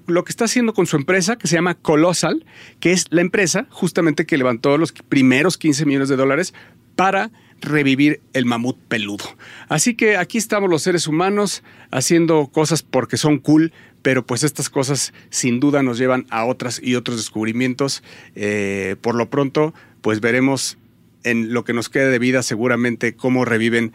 lo 0.07 0.23
que 0.23 0.31
está 0.31 0.45
haciendo 0.45 0.73
con 0.73 0.87
su 0.87 0.95
empresa 0.95 1.37
que 1.37 1.47
se 1.47 1.55
llama 1.55 1.75
Colossal, 1.75 2.43
que 2.79 2.91
es 2.91 3.05
la 3.11 3.21
empresa 3.21 3.67
justamente 3.69 4.25
que 4.25 4.37
levantó 4.37 4.79
los 4.79 4.93
primeros 4.93 5.59
15 5.59 5.85
millones 5.85 6.09
de 6.09 6.15
dólares 6.15 6.55
para 6.95 7.31
revivir 7.63 8.21
el 8.33 8.45
mamut 8.45 8.77
peludo. 8.87 9.25
Así 9.69 9.95
que 9.95 10.17
aquí 10.17 10.37
estamos 10.37 10.69
los 10.69 10.83
seres 10.83 11.07
humanos 11.07 11.63
haciendo 11.91 12.47
cosas 12.47 12.83
porque 12.83 13.17
son 13.17 13.39
cool, 13.39 13.73
pero 14.01 14.25
pues 14.25 14.43
estas 14.43 14.69
cosas 14.69 15.13
sin 15.29 15.59
duda 15.59 15.81
nos 15.83 15.97
llevan 15.97 16.25
a 16.29 16.45
otras 16.45 16.79
y 16.83 16.95
otros 16.95 17.17
descubrimientos. 17.17 18.03
Eh, 18.35 18.95
por 19.01 19.15
lo 19.15 19.29
pronto, 19.29 19.73
pues 20.01 20.19
veremos 20.19 20.77
en 21.23 21.53
lo 21.53 21.63
que 21.63 21.73
nos 21.73 21.89
quede 21.89 22.09
de 22.09 22.19
vida 22.19 22.43
seguramente 22.43 23.15
cómo 23.15 23.45
reviven 23.45 23.93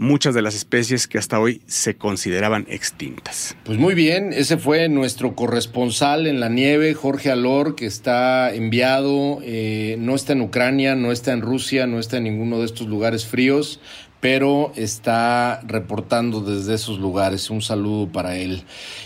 muchas 0.00 0.34
de 0.34 0.40
las 0.40 0.54
especies 0.54 1.06
que 1.06 1.18
hasta 1.18 1.38
hoy 1.38 1.60
se 1.66 1.94
consideraban 1.94 2.66
extintas. 2.70 3.54
Pues 3.64 3.78
muy 3.78 3.94
bien, 3.94 4.32
ese 4.32 4.56
fue 4.56 4.88
nuestro 4.88 5.36
corresponsal 5.36 6.26
en 6.26 6.40
la 6.40 6.48
nieve, 6.48 6.94
Jorge 6.94 7.30
Alor, 7.30 7.76
que 7.76 7.84
está 7.84 8.52
enviado, 8.54 9.40
eh, 9.42 9.96
no 9.98 10.14
está 10.14 10.32
en 10.32 10.40
Ucrania, 10.40 10.96
no 10.96 11.12
está 11.12 11.32
en 11.32 11.42
Rusia, 11.42 11.86
no 11.86 11.98
está 11.98 12.16
en 12.16 12.24
ninguno 12.24 12.60
de 12.60 12.64
estos 12.64 12.88
lugares 12.88 13.26
fríos, 13.26 13.78
pero 14.20 14.72
está 14.76 15.62
reportando 15.66 16.40
desde 16.40 16.74
esos 16.74 16.98
lugares. 16.98 17.48
Un 17.50 17.62
saludo 17.62 18.06
para 18.12 18.36
él. 18.36 18.62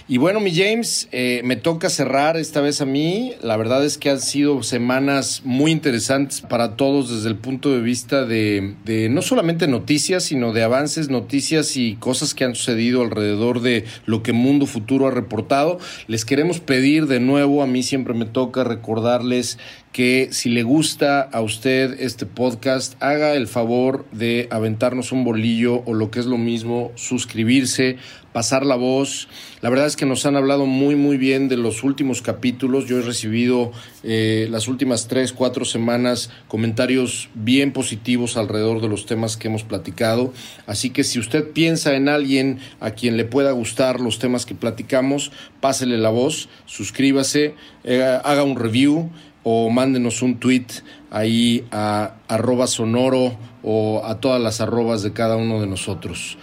Y 0.08 0.18
bueno, 0.18 0.40
mi 0.40 0.54
James, 0.54 1.08
eh, 1.12 1.40
me 1.44 1.56
toca 1.56 1.88
cerrar 1.88 2.36
esta 2.36 2.60
vez 2.60 2.80
a 2.80 2.84
mí. 2.84 3.32
La 3.40 3.56
verdad 3.56 3.84
es 3.84 3.96
que 3.96 4.10
han 4.10 4.20
sido 4.20 4.62
semanas 4.62 5.42
muy 5.44 5.70
interesantes 5.70 6.40
para 6.40 6.76
todos 6.76 7.10
desde 7.10 7.28
el 7.28 7.36
punto 7.36 7.70
de 7.70 7.80
vista 7.80 8.24
de, 8.24 8.74
de 8.84 9.08
no 9.08 9.22
solamente 9.22 9.68
noticias, 9.68 10.24
sino 10.24 10.52
de 10.52 10.64
avances, 10.64 11.08
noticias 11.08 11.76
y 11.76 11.94
cosas 11.94 12.34
que 12.34 12.44
han 12.44 12.56
sucedido 12.56 13.02
alrededor 13.02 13.60
de 13.60 13.84
lo 14.06 14.22
que 14.22 14.32
Mundo 14.32 14.66
Futuro 14.66 15.06
ha 15.06 15.12
reportado. 15.12 15.78
Les 16.08 16.24
queremos 16.24 16.58
pedir 16.58 17.06
de 17.06 17.20
nuevo, 17.20 17.62
a 17.62 17.66
mí 17.66 17.82
siempre 17.82 18.14
me 18.14 18.26
toca 18.26 18.64
recordarles 18.64 19.58
que 19.94 20.30
si 20.32 20.50
le 20.50 20.64
gusta 20.64 21.20
a 21.20 21.40
usted 21.40 22.00
este 22.00 22.26
podcast, 22.26 23.00
haga 23.00 23.34
el 23.34 23.46
favor 23.46 24.04
de 24.10 24.48
aventarnos 24.50 25.12
un 25.12 25.22
bolillo 25.22 25.84
o 25.86 25.94
lo 25.94 26.10
que 26.10 26.18
es 26.18 26.26
lo 26.26 26.36
mismo, 26.36 26.90
suscribirse, 26.96 27.98
pasar 28.34 28.66
la 28.66 28.74
voz. 28.74 29.28
La 29.62 29.70
verdad 29.70 29.86
es 29.86 29.94
que 29.94 30.06
nos 30.06 30.26
han 30.26 30.34
hablado 30.34 30.66
muy, 30.66 30.96
muy 30.96 31.16
bien 31.16 31.48
de 31.48 31.56
los 31.56 31.84
últimos 31.84 32.20
capítulos. 32.20 32.86
Yo 32.86 32.98
he 32.98 33.02
recibido 33.02 33.70
eh, 34.02 34.48
las 34.50 34.66
últimas 34.66 35.06
tres, 35.06 35.32
cuatro 35.32 35.64
semanas 35.64 36.30
comentarios 36.48 37.30
bien 37.34 37.72
positivos 37.72 38.36
alrededor 38.36 38.82
de 38.82 38.88
los 38.88 39.06
temas 39.06 39.36
que 39.36 39.46
hemos 39.46 39.62
platicado. 39.62 40.32
Así 40.66 40.90
que 40.90 41.04
si 41.04 41.20
usted 41.20 41.52
piensa 41.52 41.94
en 41.94 42.08
alguien 42.08 42.58
a 42.80 42.90
quien 42.90 43.16
le 43.16 43.24
pueda 43.24 43.52
gustar 43.52 44.00
los 44.00 44.18
temas 44.18 44.46
que 44.46 44.56
platicamos, 44.56 45.30
pásele 45.60 45.96
la 45.96 46.10
voz, 46.10 46.48
suscríbase, 46.66 47.54
eh, 47.84 48.18
haga 48.24 48.42
un 48.42 48.56
review 48.56 49.10
o 49.44 49.70
mándenos 49.70 50.22
un 50.22 50.40
tweet 50.40 50.66
ahí 51.12 51.64
a 51.70 52.16
arroba 52.26 52.66
sonoro 52.66 53.36
o 53.62 54.02
a 54.04 54.18
todas 54.18 54.42
las 54.42 54.60
arrobas 54.60 55.04
de 55.04 55.12
cada 55.12 55.36
uno 55.36 55.60
de 55.60 55.68
nosotros. 55.68 56.36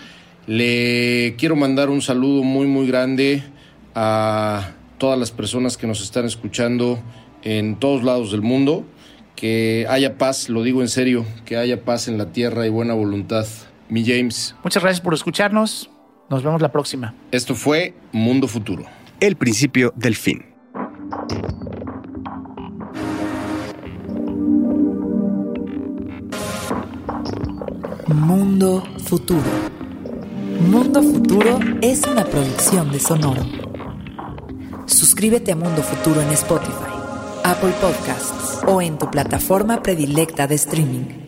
Le 0.48 1.36
quiero 1.38 1.56
mandar 1.56 1.90
un 1.90 2.02
saludo 2.02 2.44
muy 2.44 2.66
muy 2.66 2.88
grande 2.88 3.44
a 3.94 4.72
todas 4.98 5.18
las 5.18 5.32
personas 5.32 5.78
que 5.78 5.88
nos 5.88 6.02
están 6.02 6.26
escuchando 6.26 7.00
en 7.44 7.76
todos 7.76 8.04
lados 8.04 8.32
del 8.32 8.42
mundo. 8.42 8.86
Que 9.36 9.88
haya 9.90 10.18
paz, 10.18 10.50
lo 10.50 10.62
digo 10.62 10.82
en 10.82 10.88
serio, 10.88 11.26
que 11.46 11.58
haya 11.58 11.84
paz 11.84 12.08
en 12.08 12.18
la 12.18 12.32
tierra 12.32 12.66
y 12.66 12.70
buena 12.70 12.94
voluntad. 12.94 13.46
Mi 13.90 14.06
James. 14.06 14.56
Muchas 14.64 14.84
gracias 14.84 15.02
por 15.02 15.14
escucharnos. 15.14 15.90
Nos 16.30 16.44
vemos 16.44 16.62
la 16.62 16.72
próxima. 16.72 17.14
Esto 17.32 17.56
fue 17.56 17.94
Mundo 18.12 18.48
Futuro. 18.48 18.86
El 19.20 19.36
principio 19.36 19.94
del 19.96 20.16
fin. 20.16 20.46
Mundo 28.08 28.84
Futuro. 29.06 29.42
Mundo 30.70 31.02
Futuro 31.02 31.60
es 31.82 32.04
una 32.08 32.24
producción 32.24 32.92
de 32.92 33.00
Sonoro. 33.00 33.44
Suscríbete 34.86 35.52
a 35.52 35.56
Mundo 35.56 35.82
Futuro 35.82 36.22
en 36.22 36.30
Spotify, 36.30 36.74
Apple 37.44 37.74
Podcasts 37.82 38.62
o 38.68 38.82
en 38.82 38.98
tu 38.98 39.10
plataforma 39.10 39.82
predilecta 39.82 40.48
de 40.48 40.56
streaming. 40.56 41.21